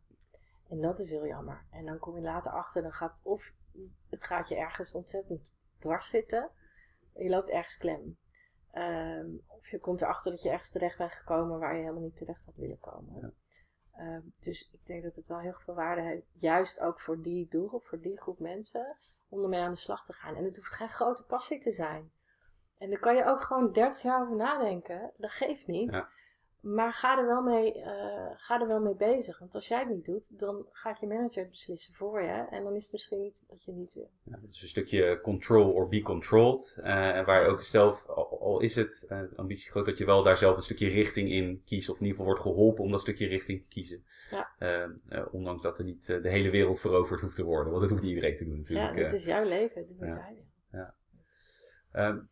En 0.72 0.80
dat 0.80 0.98
is 0.98 1.10
heel 1.10 1.26
jammer. 1.26 1.64
En 1.70 1.84
dan 1.84 1.98
kom 1.98 2.16
je 2.16 2.22
later 2.22 2.52
achter, 2.52 2.82
dan 2.82 2.92
gaat 2.92 3.20
of 3.24 3.52
het 4.10 4.24
gaat 4.24 4.48
je 4.48 4.56
ergens 4.56 4.92
ontzettend 4.92 5.56
dwars 5.78 6.08
zitten, 6.08 6.50
je 7.14 7.28
loopt 7.28 7.50
ergens 7.50 7.76
klem. 7.76 8.18
Um, 8.74 9.42
of 9.46 9.68
je 9.68 9.78
komt 9.78 10.00
erachter 10.00 10.30
dat 10.30 10.42
je 10.42 10.50
ergens 10.50 10.70
terecht 10.70 10.98
bent 10.98 11.12
gekomen 11.12 11.58
waar 11.58 11.74
je 11.74 11.80
helemaal 11.80 12.02
niet 12.02 12.16
terecht 12.16 12.44
had 12.44 12.56
willen 12.56 12.78
komen. 12.78 13.34
Ja. 13.94 14.14
Um, 14.14 14.32
dus 14.40 14.68
ik 14.72 14.86
denk 14.86 15.02
dat 15.02 15.16
het 15.16 15.26
wel 15.26 15.38
heel 15.38 15.52
veel 15.52 15.74
waarde 15.74 16.02
heeft, 16.02 16.26
juist 16.32 16.80
ook 16.80 17.00
voor 17.00 17.22
die 17.22 17.48
doelgroep, 17.48 17.84
voor 17.84 18.00
die 18.00 18.20
groep 18.20 18.38
mensen, 18.38 18.96
om 19.28 19.42
ermee 19.42 19.60
aan 19.60 19.72
de 19.72 19.78
slag 19.78 20.04
te 20.04 20.12
gaan. 20.12 20.36
En 20.36 20.44
het 20.44 20.56
hoeft 20.56 20.74
geen 20.74 20.88
grote 20.88 21.24
passie 21.24 21.60
te 21.60 21.72
zijn. 21.72 22.12
En 22.78 22.90
daar 22.90 22.98
kan 22.98 23.16
je 23.16 23.24
ook 23.24 23.40
gewoon 23.40 23.72
30 23.72 24.02
jaar 24.02 24.22
over 24.22 24.36
nadenken. 24.36 25.12
Dat 25.16 25.30
geeft 25.30 25.66
niet. 25.66 25.94
Ja. 25.94 26.08
Maar 26.62 26.92
ga 26.92 27.18
er, 27.18 27.26
wel 27.26 27.42
mee, 27.42 27.76
uh, 27.76 28.30
ga 28.36 28.60
er 28.60 28.66
wel 28.66 28.80
mee 28.80 28.94
bezig. 28.94 29.38
Want 29.38 29.54
als 29.54 29.68
jij 29.68 29.78
het 29.78 29.88
niet 29.88 30.04
doet, 30.04 30.38
dan 30.38 30.66
gaat 30.72 31.00
je 31.00 31.06
manager 31.06 31.42
het 31.42 31.50
beslissen 31.50 31.94
voor 31.94 32.22
je. 32.22 32.46
En 32.50 32.64
dan 32.64 32.72
is 32.72 32.82
het 32.82 32.92
misschien 32.92 33.20
niet 33.20 33.44
wat 33.48 33.64
je 33.64 33.72
niet 33.72 33.94
wil. 33.94 34.10
Ja, 34.22 34.38
dus 34.42 34.62
een 34.62 34.68
stukje 34.68 35.20
control 35.20 35.72
or 35.72 35.88
be 35.88 36.02
controlled. 36.02 36.76
Uh, 36.78 36.84
waar 37.24 37.42
je 37.42 37.48
ook 37.48 37.62
zelf, 37.62 38.06
al, 38.06 38.40
al 38.40 38.60
is 38.60 38.74
het 38.74 39.06
uh, 39.08 39.20
ambitie 39.36 39.70
groot, 39.70 39.86
dat 39.86 39.98
je 39.98 40.04
wel 40.04 40.22
daar 40.22 40.36
zelf 40.36 40.56
een 40.56 40.62
stukje 40.62 40.88
richting 40.88 41.30
in 41.30 41.62
kiest. 41.64 41.88
Of 41.88 41.96
in 41.96 42.06
ieder 42.06 42.18
geval 42.18 42.32
wordt 42.32 42.48
geholpen 42.48 42.84
om 42.84 42.90
dat 42.90 43.00
stukje 43.00 43.26
richting 43.26 43.60
te 43.60 43.68
kiezen. 43.68 44.04
Ja. 44.30 44.90
ondanks 45.30 45.62
dat 45.62 45.78
er 45.78 45.84
niet 45.84 46.06
de 46.06 46.28
hele 46.28 46.50
wereld 46.50 46.80
veroverd 46.80 47.20
hoeft 47.20 47.36
te 47.36 47.44
worden. 47.44 47.70
Want 47.70 47.80
dat 47.80 47.90
hoeft 47.90 48.02
niet 48.02 48.14
iedereen 48.14 48.36
te 48.36 48.44
doen 48.44 48.56
natuurlijk. 48.56 48.96
Ja, 48.96 49.02
het 49.02 49.12
is 49.12 49.24
jouw 49.24 49.44
leven. 49.44 49.86
Doe 49.86 49.96
wat 49.98 50.08
ja. 50.08 50.14
jij. 50.14 50.44
Ja. 50.70 50.94
Um, 52.08 52.28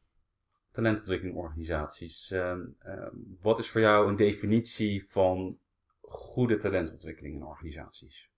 talentontwikkelingorganisaties. 0.70 2.30
Uh, 2.30 2.56
uh, 2.86 3.08
wat 3.40 3.58
is 3.58 3.70
voor 3.70 3.80
jou 3.80 4.08
een 4.08 4.16
definitie 4.16 5.04
van 5.04 5.58
goede 6.00 6.56
talentontwikkeling 6.56 7.34
in 7.34 7.44
organisaties? 7.44 8.30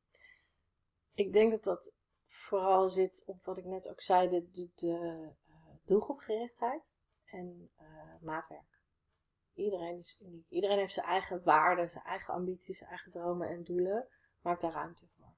Ik 1.15 1.33
denk 1.33 1.51
dat 1.51 1.65
dat 1.65 1.93
vooral 2.27 2.91
zit 2.91 3.23
op 3.27 3.45
wat 3.45 3.59
ik 3.59 3.65
net 3.65 3.89
ook 3.89 4.01
zei, 4.01 4.29
de, 4.29 4.51
de, 4.51 4.71
de 4.75 5.31
uh, 5.49 5.55
doelgroepgerichtheid 5.85 6.83
en 7.25 7.71
uh, 7.81 7.87
maatwerk. 8.21 8.81
Iedereen 9.55 9.99
is 9.99 10.19
uniek. 10.21 10.47
Iedereen 10.49 10.79
heeft 10.79 10.93
zijn 10.93 11.07
eigen 11.07 11.43
waarden, 11.43 11.91
zijn 11.91 12.05
eigen 12.05 12.35
ambities, 12.35 12.79
zijn 12.79 12.91
eigen 12.91 13.11
dromen 13.11 13.49
en 13.49 13.65
doelen. 13.65 14.07
Maak 14.41 14.61
daar 14.61 14.73
ruimte 14.73 15.07
voor. 15.17 15.35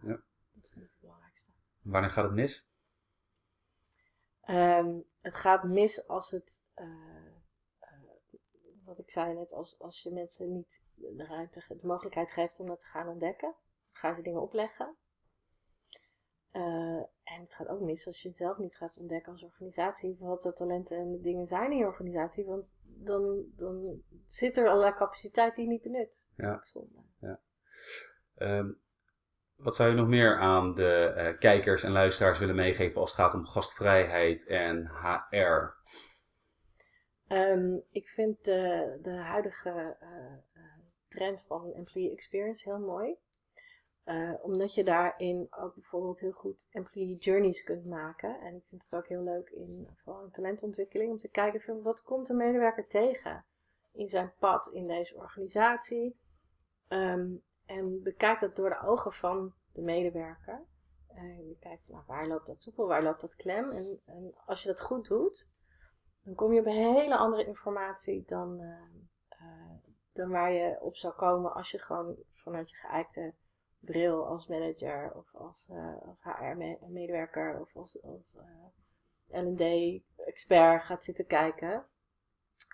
Ja. 0.00 0.22
Dat 0.52 0.68
vind 0.68 0.84
ik 0.84 0.90
het 0.90 1.00
belangrijkste. 1.00 1.50
Wanneer 1.82 2.10
gaat 2.10 2.24
het 2.24 2.32
mis? 2.32 2.66
Um, 4.46 5.04
het 5.20 5.34
gaat 5.34 5.64
mis 5.64 6.06
als 6.08 6.30
het, 6.30 6.64
uh, 6.76 6.86
uh, 7.80 8.10
wat 8.84 8.98
ik 8.98 9.10
zei 9.10 9.34
net, 9.34 9.52
als, 9.52 9.78
als 9.78 10.02
je 10.02 10.10
mensen 10.10 10.52
niet 10.52 10.82
de 10.94 11.26
ruimte, 11.26 11.62
de 11.68 11.86
mogelijkheid 11.86 12.30
geeft 12.30 12.60
om 12.60 12.66
dat 12.66 12.80
te 12.80 12.86
gaan 12.86 13.08
ontdekken. 13.08 13.54
Ga 13.92 14.16
je 14.16 14.22
dingen 14.22 14.42
opleggen. 14.42 14.96
Uh, 16.52 17.02
en 17.22 17.40
het 17.40 17.54
gaat 17.54 17.68
ook 17.68 17.80
mis 17.80 18.06
als 18.06 18.22
je 18.22 18.32
zelf 18.32 18.58
niet 18.58 18.76
gaat 18.76 18.98
ontdekken 18.98 19.32
als 19.32 19.42
organisatie 19.42 20.16
wat 20.18 20.42
de 20.42 20.52
talenten 20.52 20.98
en 20.98 21.10
de 21.10 21.20
dingen 21.20 21.46
zijn 21.46 21.70
in 21.70 21.76
je 21.76 21.84
organisatie. 21.84 22.44
Want 22.44 22.66
dan, 22.82 23.44
dan 23.56 24.02
zit 24.26 24.56
er 24.56 24.68
allerlei 24.68 24.94
capaciteit 24.94 25.54
die 25.54 25.64
je 25.64 25.70
niet 25.70 25.82
benut. 25.82 26.22
Ja. 26.36 26.60
Zonde. 26.64 27.02
ja. 27.18 27.40
Um, 28.34 28.78
wat 29.56 29.76
zou 29.76 29.90
je 29.90 29.96
nog 29.96 30.08
meer 30.08 30.38
aan 30.38 30.74
de 30.74 31.14
uh, 31.16 31.38
kijkers 31.38 31.82
en 31.82 31.92
luisteraars 31.92 32.38
willen 32.38 32.54
meegeven 32.54 33.00
als 33.00 33.10
het 33.10 33.20
gaat 33.20 33.34
om 33.34 33.46
gastvrijheid 33.46 34.46
en 34.46 34.86
HR? 34.86 35.74
Um, 37.28 37.82
ik 37.90 38.08
vind 38.08 38.44
de, 38.44 38.98
de 39.02 39.10
huidige 39.10 39.96
uh, 40.02 40.68
trend 41.08 41.44
van 41.46 41.72
employee 41.72 42.10
experience 42.10 42.68
heel 42.68 42.78
mooi. 42.78 43.16
Omdat 44.42 44.74
je 44.74 44.84
daarin 44.84 45.46
ook 45.50 45.74
bijvoorbeeld 45.74 46.20
heel 46.20 46.32
goed 46.32 46.68
employee 46.70 47.16
journeys 47.16 47.62
kunt 47.62 47.84
maken. 47.84 48.40
En 48.40 48.54
ik 48.54 48.62
vind 48.68 48.82
het 48.82 48.94
ook 48.94 49.08
heel 49.08 49.22
leuk 49.22 49.48
in, 49.48 49.88
vooral 49.96 50.24
in 50.24 50.30
talentontwikkeling 50.30 51.10
om 51.10 51.18
te 51.18 51.28
kijken 51.28 51.60
van 51.60 51.82
wat 51.82 52.02
komt 52.02 52.28
een 52.28 52.36
medewerker 52.36 52.86
tegen 52.86 53.44
in 53.92 54.08
zijn 54.08 54.32
pad 54.38 54.70
in 54.72 54.86
deze 54.86 55.14
organisatie. 55.14 56.16
Um, 56.88 57.42
en 57.66 58.02
bekijk 58.02 58.40
dat 58.40 58.56
door 58.56 58.68
de 58.68 58.80
ogen 58.80 59.12
van 59.12 59.54
de 59.72 59.82
medewerker. 59.82 60.64
En 61.08 61.48
je 61.48 61.56
kijkt, 61.60 61.88
nou, 61.88 62.02
waar 62.06 62.26
loopt 62.26 62.46
dat 62.46 62.62
soepel, 62.62 62.86
waar 62.86 63.02
loopt 63.02 63.20
dat 63.20 63.36
klem? 63.36 63.70
En, 63.70 64.00
en, 64.04 64.34
als 64.46 64.62
je 64.62 64.68
dat 64.68 64.80
goed 64.80 65.08
doet, 65.08 65.48
dan 66.24 66.34
kom 66.34 66.52
je 66.52 66.60
op 66.60 66.66
hele 66.66 67.16
andere 67.16 67.46
informatie 67.46 68.24
dan, 68.26 68.60
uh, 68.60 68.66
uh, 69.42 69.70
dan 70.12 70.30
waar 70.30 70.52
je 70.52 70.80
op 70.80 70.96
zou 70.96 71.14
komen 71.14 71.54
als 71.54 71.70
je 71.70 71.78
gewoon 71.78 72.16
vanuit 72.32 72.70
je 72.70 72.76
geëikte 72.76 73.34
bril 73.78 74.26
als 74.26 74.46
manager 74.46 75.12
of 75.14 75.34
als, 75.34 75.68
uh, 75.70 76.02
als 76.06 76.22
HR-medewerker 76.22 77.60
of 77.60 77.76
als, 77.76 78.02
als 78.02 78.36
L&D-expert 79.28 80.82
gaat 80.82 81.04
zitten 81.04 81.26
kijken. 81.26 81.84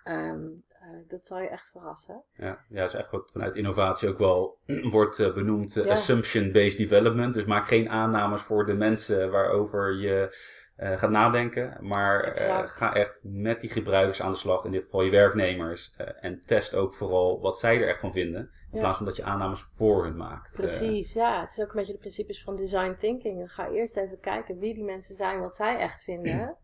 Um, 0.03 0.65
uh, 0.81 0.87
dat 1.07 1.27
zal 1.27 1.39
je 1.39 1.47
echt 1.47 1.69
verrassen. 1.71 2.23
Ja, 2.33 2.65
ja, 2.69 2.83
is 2.83 2.93
echt 2.93 3.11
wat 3.11 3.31
vanuit 3.31 3.55
innovatie 3.55 4.09
ook 4.09 4.17
wel 4.17 4.57
wordt 4.97 5.19
uh, 5.19 5.33
benoemd 5.33 5.75
uh, 5.75 5.85
Ja. 5.85 5.91
assumption-based 5.91 6.77
development. 6.77 7.33
Dus 7.33 7.45
maak 7.45 7.67
geen 7.67 7.89
aannames 7.89 8.41
voor 8.41 8.65
de 8.65 8.73
mensen 8.73 9.31
waarover 9.31 9.95
je 9.99 10.37
eh, 10.75 10.97
gaat 10.97 11.09
nadenken. 11.09 11.77
Maar 11.81 12.23
eh, 12.23 12.61
ga 12.65 12.93
echt 12.93 13.17
met 13.21 13.61
die 13.61 13.69
gebruikers 13.69 14.21
aan 14.21 14.31
de 14.31 14.37
slag, 14.37 14.65
in 14.65 14.71
dit 14.71 14.83
geval 14.83 15.01
je 15.01 15.11
werknemers. 15.11 15.93
eh, 15.97 16.07
en 16.19 16.41
test 16.45 16.73
ook 16.75 16.93
vooral 16.93 17.39
wat 17.41 17.59
zij 17.59 17.81
er 17.81 17.87
echt 17.87 17.99
van 17.99 18.11
vinden. 18.11 18.41
In 18.41 18.77
Ja. 18.77 18.79
plaats 18.79 18.97
van 18.97 19.05
dat 19.05 19.15
je 19.15 19.23
aannames 19.23 19.61
voor 19.61 20.03
hun 20.03 20.17
maakt. 20.17 20.51
Eh, 20.53 20.59
Precies, 20.59 21.13
ja. 21.13 21.41
Het 21.41 21.49
is 21.51 21.59
ook 21.63 21.69
een 21.69 21.75
beetje 21.77 21.93
de 21.93 21.99
principes 21.99 22.43
van 22.43 22.55
design 22.55 22.95
thinking. 22.99 23.53
Ga 23.53 23.69
eerst 23.69 23.97
even 23.97 24.19
kijken 24.19 24.57
wie 24.57 24.73
die 24.73 24.83
mensen 24.83 25.15
zijn, 25.15 25.39
wat 25.39 25.55
zij 25.55 25.77
echt 25.77 26.03
vinden. 26.03 26.55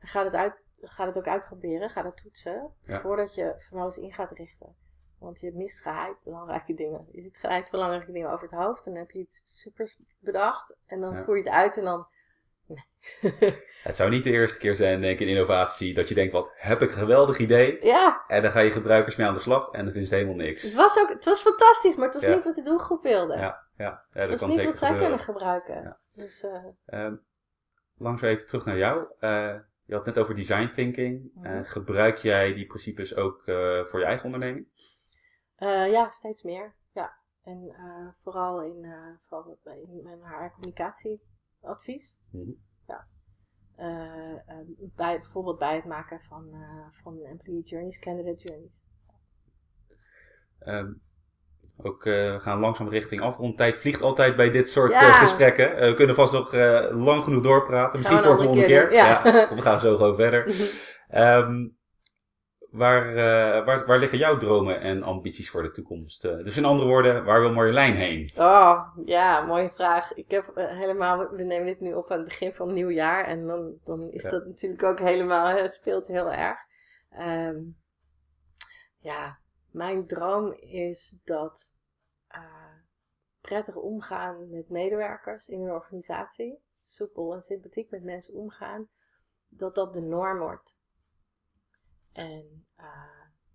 En 0.00 0.08
ga 0.08 0.24
het, 0.24 0.34
uit, 0.34 0.54
ga 0.82 1.06
het 1.06 1.16
ook 1.18 1.26
uitproberen, 1.28 1.90
ga 1.90 2.02
dat 2.02 2.16
toetsen. 2.16 2.70
Ja. 2.86 3.00
Voordat 3.00 3.34
je 3.34 3.54
alles 3.70 3.96
in 3.96 4.12
gaat 4.12 4.30
richten. 4.30 4.74
Want 5.18 5.40
je 5.40 5.52
mist 5.54 5.80
geheid 5.80 6.16
belangrijke 6.24 6.74
dingen. 6.74 7.06
Je 7.12 7.22
ziet 7.22 7.36
geheid 7.36 7.70
belangrijke 7.70 8.12
dingen 8.12 8.30
over 8.30 8.48
het 8.48 8.58
hoofd. 8.58 8.86
En 8.86 8.92
dan 8.92 9.00
heb 9.00 9.10
je 9.10 9.18
iets 9.18 9.42
super 9.44 9.96
bedacht. 10.18 10.76
En 10.86 11.00
dan 11.00 11.14
Ja. 11.14 11.24
voer 11.24 11.36
je 11.36 11.42
het 11.42 11.52
uit 11.52 11.76
en 11.76 11.84
dan... 11.84 12.06
Nee. 12.66 12.84
Het 13.82 13.96
zou 13.96 14.10
niet 14.10 14.24
de 14.24 14.30
eerste 14.30 14.58
keer 14.58 14.76
zijn, 14.76 15.00
denk 15.00 15.14
ik, 15.14 15.26
in 15.26 15.32
innovatie, 15.34 15.94
dat 15.94 16.08
je 16.08 16.14
denkt, 16.14 16.32
wat 16.32 16.52
heb 16.54 16.82
ik 16.82 16.88
een 16.88 16.94
geweldig 16.96 17.38
idee. 17.38 17.84
ja, 17.86 18.24
En 18.28 18.42
dan 18.42 18.50
ga 18.50 18.60
je 18.60 18.70
gebruikers 18.70 19.16
mee 19.16 19.26
aan 19.26 19.34
de 19.34 19.40
slag 19.40 19.70
en 19.70 19.82
dan 19.82 19.90
vinden 19.92 20.08
ze 20.08 20.14
helemaal 20.14 20.36
het 20.36 20.46
niks. 20.46 20.74
was, 20.74 20.98
ook, 20.98 21.08
het 21.08 21.24
was 21.24 21.40
fantastisch, 21.40 21.96
maar 21.96 22.04
het 22.04 22.14
was 22.14 22.24
Ja. 22.24 22.34
niet 22.34 22.44
wat 22.44 22.54
de 22.54 22.62
doelgroep 22.62 23.02
wilde. 23.02 23.34
Ja, 23.34 23.40
ja, 23.40 23.64
ja 23.76 24.04
het 24.10 24.28
dat 24.30 24.40
was 24.40 24.48
niet 24.48 24.64
wat 24.64 24.78
zij 24.78 24.96
kunnen 24.98 25.18
gebruiken. 25.18 25.96
Dus, 26.14 26.42
eh, 26.42 26.64
Ehm 26.86 27.14
langs 27.96 28.22
even 28.22 28.46
terug 28.46 28.64
naar 28.64 28.76
jou. 28.76 29.06
Eh, 29.18 29.54
je 29.90 29.96
had 29.96 30.06
net 30.06 30.18
over 30.18 30.34
design 30.34 30.68
thinking. 30.68 31.30
Mhm. 31.34 31.46
Eh, 31.46 31.64
gebruik 31.64 32.18
jij 32.18 32.54
die 32.54 32.66
principes 32.66 33.16
ook 33.16 33.46
eh, 33.46 33.84
voor 33.84 33.98
je 33.98 34.04
eigen 34.04 34.24
onderneming? 34.24 34.66
Eh, 35.54 35.90
ja, 35.90 36.08
steeds 36.08 36.42
meer. 36.42 36.74
Ja. 36.92 37.18
En 37.42 37.74
vooral 38.22 38.62
in, 38.62 38.86
vooral 39.26 39.58
in 39.64 40.02
mijn 40.02 40.20
HR-communicatieadvies. 40.22 42.16
Mhm. 42.30 42.50
Eh, 43.80 44.32
eh, 44.46 44.66
bij, 44.94 45.18
bijvoorbeeld 45.18 45.58
bij 45.58 45.74
het 45.74 45.84
maken 45.84 46.20
van, 46.20 46.54
van 46.90 47.24
employee 47.24 47.62
journeys, 47.62 47.98
candidate 47.98 48.42
journeys. 48.42 48.80
Ehm, 50.58 50.92
ook, 51.82 52.06
eh, 52.06 52.12
we 52.32 52.38
gaan 52.40 52.60
langzaam 52.60 52.88
richting 52.88 53.20
afrond. 53.20 53.56
Tijd 53.56 53.76
vliegt 53.76 54.02
altijd 54.02 54.36
bij 54.36 54.50
dit 54.50 54.68
soort 54.68 54.92
Ja. 54.92 54.98
eh, 55.00 55.18
gesprekken. 55.20 55.76
Eh, 55.76 55.88
we 55.88 55.94
kunnen 55.94 56.14
vast 56.14 56.32
nog 56.32 56.52
lang 56.90 57.24
genoeg 57.24 57.42
doorpraten. 57.42 57.98
Misschien 57.98 58.18
voor 58.18 58.36
de 58.36 58.42
volgende 58.42 58.66
keer. 58.66 58.92
ja. 58.92 59.20
Of 59.24 59.56
we 59.56 59.62
gaan 59.62 59.80
zo 59.80 59.96
gewoon 59.96 60.16
verder. 60.16 60.54
Ehm, 61.08 61.68
waar, 62.70 63.14
waar, 63.64 63.86
waar 63.86 63.98
liggen 63.98 64.18
jouw 64.18 64.36
dromen 64.36 64.80
en 64.80 65.02
ambities 65.02 65.50
voor 65.50 65.62
de 65.62 65.70
toekomst? 65.70 66.22
Dus 66.22 66.56
in 66.56 66.64
andere 66.64 66.88
woorden, 66.88 67.24
waar 67.24 67.40
wil 67.40 67.52
Marjolein 67.52 67.94
heen? 67.94 68.30
Oh, 68.36 68.78
ja, 69.04 69.40
mooie 69.40 69.70
vraag. 69.70 70.14
Ik 70.14 70.30
heb 70.30 70.50
helemaal, 70.54 71.18
we 71.18 71.42
nemen 71.42 71.66
dit 71.66 71.80
nu 71.80 71.92
op 71.94 72.10
aan 72.10 72.18
het 72.18 72.28
begin 72.28 72.52
van 72.52 72.66
het 72.66 72.74
nieuwe 72.74 72.92
jaar. 72.92 73.24
En 73.24 73.46
dan, 73.46 73.74
dan 73.84 74.10
is 74.10 74.22
ja. 74.22 74.30
dat 74.30 74.46
natuurlijk 74.46 74.82
ook 74.82 74.98
helemaal, 74.98 75.46
het 75.46 75.74
speelt 75.74 76.06
heel 76.06 76.32
erg. 76.32 76.58
Um, 77.20 77.76
ja, 78.98 79.38
mijn 79.70 80.06
droom 80.06 80.52
is 80.52 81.18
dat 81.24 81.74
prettig 83.40 83.76
omgaan 83.76 84.50
met 84.50 84.68
medewerkers 84.68 85.48
in 85.48 85.60
een 85.60 85.72
organisatie. 85.72 86.62
Soepel 86.82 87.34
en 87.34 87.42
sympathiek 87.42 87.90
met 87.90 88.02
mensen 88.02 88.34
omgaan. 88.34 88.88
Dat 89.48 89.74
dat 89.74 89.94
de 89.94 90.00
norm 90.00 90.38
wordt. 90.38 90.76
En 92.12 92.66
uh, 92.78 92.84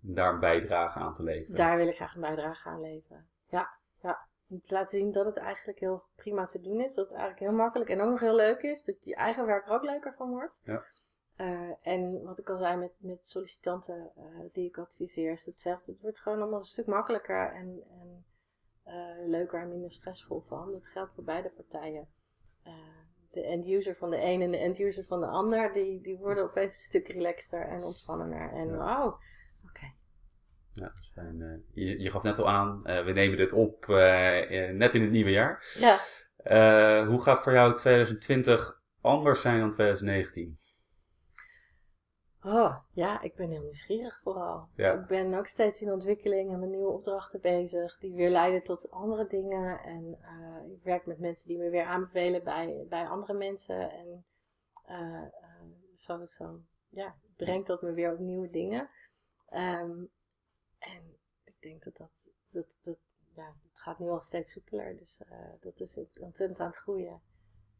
daar 0.00 0.32
een 0.32 0.40
bijdrage 0.40 0.98
aan 0.98 1.14
te 1.14 1.22
leveren. 1.22 1.56
Daar 1.56 1.76
wil 1.76 1.88
ik 1.88 1.94
graag 1.94 2.14
een 2.14 2.20
bijdrage 2.20 2.68
aan 2.68 2.80
leveren. 2.80 3.28
Ja, 3.46 3.78
ja. 4.02 4.28
Om 4.48 4.60
te 4.60 4.74
laten 4.74 4.98
zien 4.98 5.12
dat 5.12 5.26
het 5.26 5.36
eigenlijk 5.36 5.78
heel 5.78 6.04
prima 6.14 6.46
te 6.46 6.60
doen 6.60 6.80
is. 6.80 6.94
Dat 6.94 7.08
het 7.08 7.18
eigenlijk 7.18 7.50
heel 7.50 7.58
makkelijk 7.58 7.90
en 7.90 8.00
ook 8.00 8.10
nog 8.10 8.20
heel 8.20 8.34
leuk 8.34 8.62
is. 8.62 8.84
Dat 8.84 9.04
je 9.04 9.14
eigen 9.14 9.46
werk 9.46 9.66
er 9.66 9.72
ook 9.72 9.82
leuker 9.82 10.14
van 10.14 10.30
wordt. 10.30 10.60
Ja. 10.62 10.84
Uh, 11.40 11.70
en 11.82 12.22
wat 12.22 12.38
ik 12.38 12.50
al 12.50 12.58
zei 12.58 12.76
met, 12.76 12.92
met 12.98 13.26
sollicitanten 13.26 14.10
uh, 14.18 14.24
die 14.52 14.66
ik 14.66 14.78
adviseer, 14.78 15.32
is 15.32 15.44
hetzelfde. 15.44 15.92
Het 15.92 16.00
wordt 16.00 16.20
gewoon 16.20 16.40
allemaal 16.40 16.58
een 16.58 16.64
stuk 16.64 16.86
makkelijker 16.86 17.52
en, 17.52 17.82
en 17.90 18.24
uh, 18.86 19.28
leuker 19.28 19.60
en 19.60 19.68
minder 19.68 19.92
stressvol 19.92 20.44
van. 20.48 20.72
Dat 20.72 20.86
geldt 20.86 21.12
voor 21.14 21.24
beide 21.24 21.48
partijen 21.48 22.08
de 23.30 23.42
end-user 23.42 23.96
van 23.96 24.10
de 24.10 24.22
een 24.22 24.42
en 24.42 24.50
de 24.50 24.56
end-user 24.56 25.04
van 25.04 25.20
de 25.20 25.26
ander, 25.26 25.72
die, 25.72 26.00
die 26.00 26.16
worden 26.16 26.44
opeens 26.44 26.74
een 26.74 26.80
stuk 26.80 27.08
relaxter 27.08 27.68
en 27.68 27.82
ontspannender. 27.82 28.52
En 28.52 28.68
ja. 28.68 28.76
wauw, 28.76 29.06
oké. 29.06 29.20
Okay. 29.66 29.94
Ja, 30.72 30.92
fijn. 31.14 31.64
Je, 31.72 32.00
je, 32.00 32.10
gaf 32.10 32.22
net 32.22 32.38
al 32.38 32.48
aan, 32.48 32.82
we 32.82 33.12
nemen 33.14 33.36
dit 33.36 33.52
op 33.52 33.86
net 34.72 34.94
in 34.94 35.02
het 35.02 35.10
nieuwe 35.10 35.30
jaar. 35.30 35.76
Ja. 35.78 37.04
hoe 37.06 37.22
gaat 37.22 37.42
voor 37.42 37.52
jou 37.52 37.76
2020 37.76 38.82
anders 39.00 39.40
zijn 39.40 39.60
dan 39.60 39.70
2019? 39.70 40.58
Oh, 42.48 42.76
ja, 42.92 43.20
ik 43.20 43.34
ben 43.34 43.50
heel 43.50 43.62
nieuwsgierig 43.62 44.20
vooral. 44.22 44.68
Ik 44.74 45.06
ben 45.06 45.34
ook 45.34 45.46
steeds 45.46 45.80
in 45.80 45.92
ontwikkeling 45.92 46.52
en 46.52 46.60
met 46.60 46.68
nieuwe 46.68 46.92
opdrachten 46.92 47.40
bezig, 47.40 47.98
die 47.98 48.14
weer 48.14 48.30
leiden 48.30 48.62
tot 48.62 48.90
andere 48.90 49.26
dingen. 49.26 49.80
En 49.80 50.18
uh, 50.20 50.72
ik 50.72 50.82
werk 50.82 51.06
met 51.06 51.18
mensen 51.18 51.48
die 51.48 51.58
me 51.58 51.70
weer 51.70 51.84
aanbevelen 51.84 52.44
bij, 52.44 52.86
bij 52.88 53.06
andere 53.06 53.32
mensen. 53.32 53.90
En 53.90 54.24
uh, 54.88 55.22
uh, 55.22 55.62
zo, 55.94 56.26
zo, 56.26 56.60
ja, 56.88 57.16
brengt 57.36 57.66
dat 57.66 57.82
me 57.82 57.92
weer 57.92 58.12
op 58.12 58.18
nieuwe 58.18 58.50
dingen. 58.50 58.90
Um, 59.50 60.10
en 60.78 61.16
ik 61.44 61.56
denk 61.60 61.84
dat 61.84 61.96
dat, 61.96 62.30
dat, 62.48 62.76
dat, 62.80 62.98
ja, 63.34 63.54
het 63.68 63.80
gaat 63.80 63.98
nu 63.98 64.08
al 64.08 64.20
steeds 64.20 64.52
soepeler. 64.52 64.96
Dus 64.96 65.22
dat 65.60 65.80
is 65.80 65.98
ontzettend 66.20 66.60
aan 66.60 66.66
het 66.66 66.76
groeien. 66.76 67.20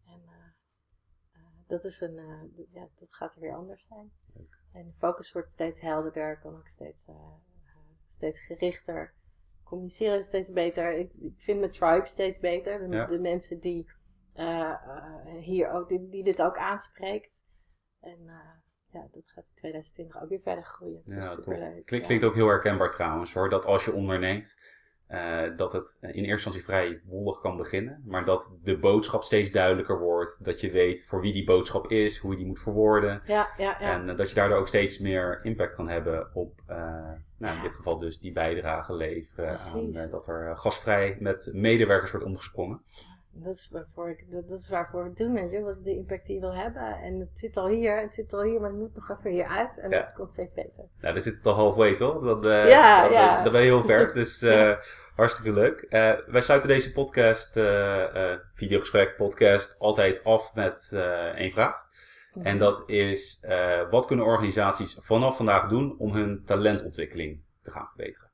En 0.07 0.23
dat, 1.67 1.85
is 1.85 2.01
een, 2.01 2.17
ja, 2.73 2.89
dat 2.99 3.15
gaat 3.15 3.35
er 3.35 3.41
weer 3.41 3.55
anders 3.55 3.85
zijn. 3.85 4.13
En 4.77 4.87
de 4.87 4.93
focus 4.99 5.33
wordt 5.33 5.51
steeds 5.51 5.81
helderder, 5.81 6.39
kan 6.39 6.57
ook 6.57 6.69
steeds, 6.69 7.09
uh, 7.09 7.15
steeds 8.07 8.47
gerichter. 8.47 9.15
Communiceren 9.65 10.25
steeds 10.25 10.53
beter. 10.53 10.93
Ik, 10.93 11.13
ik, 11.13 11.33
vind 11.37 11.59
mijn 11.59 11.73
tribe 11.73 12.07
steeds 12.07 12.39
beter. 12.39 12.91
De, 12.91 13.07
de 13.09 13.19
mensen 13.19 13.61
die, 13.61 13.91
uh, 14.37 14.75
hier 15.41 15.71
ook, 15.71 15.89
die, 15.89 16.09
die, 16.09 16.25
dit 16.25 16.43
ook 16.43 16.57
aanspreekt. 16.57 17.45
En 18.01 18.19
ja, 18.93 19.09
dat 19.13 19.31
gaat 19.31 19.45
in 19.45 19.55
2020 19.55 20.23
ook 20.23 20.29
weer 20.29 20.41
verder 20.41 20.65
groeien. 20.65 21.03
Dat 21.05 21.15
ja, 21.15 21.27
superleuk. 21.27 21.87
Klinkt, 21.87 22.07
klinkt 22.07 22.25
ook 22.25 22.35
heel 22.35 22.49
herkenbaar 22.49 22.91
trouwens 22.91 23.35
hoor. 23.35 23.49
Dat 23.49 23.65
als 23.65 23.85
je 23.85 23.93
onderneemt, 23.93 24.57
uh, 25.11 25.57
dat 25.57 25.73
het 25.73 25.99
in 26.01 26.09
eerste 26.09 26.31
instantie 26.31 26.65
vrij 26.65 27.01
wollig 27.05 27.41
kan 27.41 27.57
beginnen, 27.57 28.03
maar 28.07 28.25
dat 28.25 28.51
de 28.63 28.79
boodschap 28.79 29.23
steeds 29.23 29.51
duidelijker 29.51 29.99
wordt. 29.99 30.45
Dat 30.45 30.61
je 30.61 30.71
weet 30.71 31.05
voor 31.05 31.21
wie 31.21 31.33
die 31.33 31.45
boodschap 31.45 31.91
is, 31.91 32.19
hoe 32.19 32.31
je 32.31 32.37
die 32.37 32.47
moet 32.47 32.61
verwoorden. 32.61 33.23
Ja, 33.25 33.49
ja, 33.57 33.77
ja. 33.81 33.99
En 33.99 34.09
uh, 34.09 34.17
dat 34.17 34.29
je 34.29 34.35
daardoor 34.35 34.59
ook 34.59 34.69
steeds 34.69 34.99
meer 34.99 35.41
impact 35.43 35.75
kan 35.75 35.89
hebben 35.89 36.31
op, 36.35 36.61
uh, 36.71 36.77
nou, 37.39 37.57
in 37.57 37.63
dit 37.63 37.75
geval 37.75 37.99
dus 37.99 38.19
die 38.19 38.33
bijdrage 38.33 38.95
leveren. 38.95 39.59
Aan, 39.59 40.11
dat 40.11 40.27
er 40.27 40.57
gasvrij 40.57 41.17
met 41.21 41.51
medewerkers 41.53 42.11
wordt 42.11 42.27
omgesprongen. 42.27 42.83
Dat 43.45 43.55
is, 43.55 43.69
waarvoor 43.73 44.11
ik, 44.11 44.31
dat, 44.31 44.49
dat 44.49 44.59
is 44.59 44.69
waarvoor 44.69 45.03
we 45.03 45.09
het 45.09 45.19
doen, 45.19 45.35
weet 45.35 45.51
je, 45.51 45.61
wat 45.61 45.85
de 45.85 45.95
impact 45.95 46.27
die 46.27 46.35
je 46.35 46.41
wil 46.41 46.55
hebben. 46.55 46.83
En 46.83 47.21
het 47.21 47.39
zit 47.39 47.57
al 47.57 47.69
hier, 47.69 48.01
het 48.01 48.15
zit 48.15 48.33
al 48.33 48.43
hier, 48.43 48.61
maar 48.61 48.71
het 48.71 48.79
moet 48.79 48.95
nog 48.95 49.11
even 49.11 49.31
hier 49.31 49.47
uit 49.47 49.79
en 49.79 49.91
ja. 49.91 50.05
het 50.05 50.13
komt 50.13 50.33
steeds 50.33 50.55
beter. 50.55 50.85
Nou, 51.01 51.15
daar 51.15 51.23
zit 51.23 51.35
het 51.35 51.47
al 51.47 51.55
halfway, 51.55 51.95
toch? 51.95 52.25
Dat, 52.25 52.47
uh, 52.47 52.69
ja, 52.69 53.03
dat, 53.03 53.13
ja. 53.13 53.43
Dat 53.43 53.53
ben 53.53 53.61
je 53.61 53.67
heel 53.67 53.85
ver, 53.85 54.13
dus 54.13 54.43
uh, 54.43 54.77
hartstikke 55.15 55.53
leuk. 55.53 55.87
Uh, 55.91 56.13
wij 56.27 56.41
sluiten 56.41 56.69
deze 56.69 56.93
podcast, 56.93 57.51
videogesprek, 58.53 59.17
podcast, 59.17 59.77
altijd 59.79 60.25
af 60.25 60.55
met 60.55 60.93
één 61.35 61.53
vraag. 61.53 61.75
Mhm. 62.33 62.47
En 62.47 62.59
dat 62.59 62.83
is, 62.87 63.45
wat 63.91 64.07
kunnen 64.07 64.25
organisaties 64.25 64.97
vanaf 64.99 65.37
vandaag 65.37 65.69
doen 65.69 65.99
om 65.99 66.13
hun 66.13 66.45
talentontwikkeling 66.45 67.43
te 67.63 67.71
gaan 67.71 67.87
verbeteren? 67.87 68.31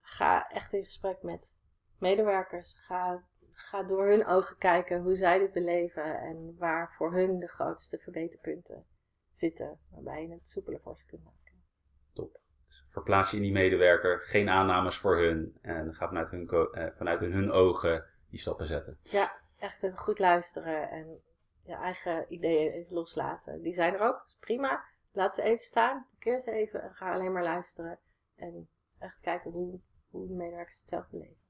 ga 0.00 0.48
echt 0.48 0.72
in 0.72 0.84
gesprek 0.84 1.22
met 1.22 1.55
medewerkers. 1.98 2.76
Ga, 2.86 3.24
ga 3.52 3.82
door 3.82 4.06
hun 4.06 4.26
ogen 4.26 4.58
kijken 4.58 5.02
hoe 5.02 5.16
zij 5.16 5.38
dit 5.38 5.52
beleven 5.52 6.20
en 6.20 6.56
waar 6.58 6.94
voor 6.96 7.12
hun 7.12 7.38
de 7.38 7.48
grootste 7.48 7.98
verbeterpunten 7.98 8.86
zitten, 9.30 9.78
waarbij 9.90 10.22
je 10.22 10.32
het 10.32 10.48
soepeler 10.48 10.80
voor 10.80 10.96
ze 10.96 11.06
kunt 11.06 11.24
maken. 11.24 11.64
Top. 12.12 12.40
Dus 12.66 12.86
verplaats 12.88 13.30
je 13.30 13.36
in 13.36 13.42
die 13.42 13.52
medewerker, 13.52 14.20
geen 14.20 14.48
aannames 14.48 14.98
voor 14.98 15.16
hun 15.16 15.58
en 15.62 15.94
ga 15.94 16.06
vanuit 16.06 16.30
hun, 16.30 16.48
eh, 16.48 16.86
vanuit 16.96 17.20
hun 17.20 17.50
ogen 17.50 18.04
die 18.30 18.38
stappen 18.38 18.66
zetten. 18.66 18.98
Ja, 19.02 19.36
echt 19.58 19.82
even 19.82 19.98
goed 19.98 20.18
luisteren 20.18 20.90
en 20.90 21.20
je 21.62 21.74
eigen 21.74 22.26
ideeën 22.28 22.72
even 22.72 22.94
loslaten. 22.94 23.62
Die 23.62 23.72
zijn 23.72 23.94
er 23.94 24.00
ook, 24.00 24.22
is 24.26 24.36
prima. 24.40 24.84
Laat 25.12 25.34
ze 25.34 25.42
even 25.42 25.64
staan, 25.64 26.06
parkeer 26.10 26.40
ze 26.40 26.50
even 26.50 26.82
en 26.82 26.94
ga 26.94 27.12
alleen 27.12 27.32
maar 27.32 27.42
luisteren. 27.42 27.98
En 28.36 28.68
echt 28.98 29.20
kijken 29.20 29.50
hoe, 29.50 29.80
hoe 30.10 30.26
de 30.26 30.34
medewerkers 30.34 30.78
het 30.78 30.88
zelf 30.88 31.08
beleven. 31.10 31.45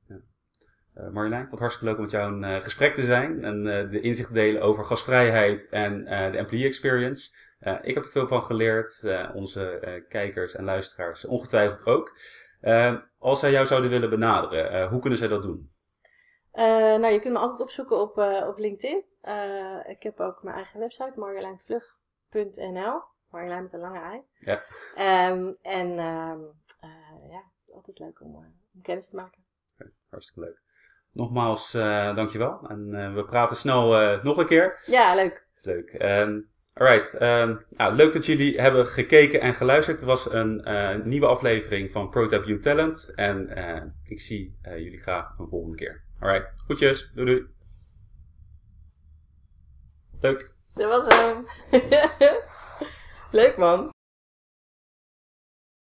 Uh, 1.01 1.09
Marjolein, 1.09 1.49
wat 1.51 1.59
hartstikke 1.59 1.89
leuk 1.89 1.97
om 1.97 2.03
met 2.03 2.13
jou 2.13 2.33
een 2.33 2.43
uh, 2.43 2.63
gesprek 2.63 2.95
te 2.95 3.05
zijn 3.05 3.45
en 3.45 3.67
uh, 3.67 3.91
de 3.91 4.01
inzicht 4.01 4.29
te 4.29 4.35
delen 4.35 4.63
over 4.63 4.85
gasvrijheid 4.85 5.69
en 5.69 6.05
de 6.05 6.39
employee 6.39 6.67
experience. 6.67 7.35
ik 7.83 7.95
heb 7.95 8.05
er 8.05 8.11
veel 8.11 8.27
van 8.27 8.43
geleerd, 8.43 9.05
onze 9.35 10.05
kijkers 10.09 10.55
en 10.55 10.65
luisteraars 10.65 11.25
ongetwijfeld 11.25 11.87
ook. 11.87 12.19
als 13.19 13.41
zij 13.41 13.51
jou 13.51 13.67
zouden 13.67 13.91
willen 13.91 14.11
benaderen, 14.11 14.89
hoe 14.89 15.01
kunnen 15.01 15.19
zij 15.19 15.29
dat 15.29 15.43
doen? 15.43 15.71
nou, 16.53 17.07
je 17.07 17.19
kunt 17.19 17.35
me 17.35 17.41
altijd 17.41 17.61
opzoeken 17.61 18.01
op, 18.01 18.19
op 18.49 18.59
LinkedIn. 18.59 19.05
ik 19.87 20.03
heb 20.03 20.21
ook 20.21 20.43
mijn 20.43 20.57
eigen 20.57 20.81
website, 20.81 21.13
marjolijnvlug.nl. 21.17 23.03
Marjolein 23.31 23.63
met 23.63 23.73
een 23.73 23.81
lange 23.81 24.01
ei. 24.01 24.23
Ja. 24.39 24.63
Um, 25.31 25.57
en 25.63 25.99
ehm, 25.99 26.41
ja, 27.31 27.43
altijd 27.73 27.99
leuk 27.99 28.21
om, 28.21 28.35
om 28.35 28.83
kennis 28.83 29.09
te 29.09 29.17
maken. 29.17 29.45
Okay, 29.75 29.93
hartstikke 30.09 30.41
leuk. 30.41 30.66
Nogmaals, 31.17 31.75
uh, 31.75 32.15
dankjewel. 32.15 32.61
En 32.69 32.89
uh, 32.93 33.15
we 33.15 33.25
praten 33.25 33.57
snel 33.57 34.03
uh, 34.03 34.23
nog 34.23 34.37
een 34.37 34.47
keer. 34.47 34.83
Ja, 34.87 35.15
leuk. 35.15 35.33
Dat 35.33 35.57
is 35.57 35.65
leuk. 35.65 36.03
Um, 36.03 36.49
alright. 36.73 37.23
Um, 37.23 37.61
nou, 37.71 37.95
leuk 37.95 38.13
dat 38.13 38.27
jullie 38.27 38.61
hebben 38.61 38.87
gekeken 38.87 39.41
en 39.41 39.55
geluisterd. 39.55 39.97
Het 39.97 40.09
was 40.09 40.33
een 40.33 40.63
nieuwe 41.05 41.27
aflevering 41.27 41.91
van 41.91 42.11
ProTap 42.11 42.45
You 42.45 42.61
Talent. 42.61 43.13
En 43.15 43.51
ik 44.05 44.21
zie 44.21 44.57
jullie 44.63 45.03
graag 45.03 45.35
een 45.39 45.49
volgende 45.49 45.77
keer. 45.77 46.03
Alright. 46.21 46.53
Goedjes. 46.67 47.11
Doei 47.15 47.27
doei. 47.27 47.47
Leuk. 50.21 50.51
Dat 50.75 50.89
was 50.89 51.15
hem. 51.15 51.47
leuk 53.41 53.57
man. 53.57 53.96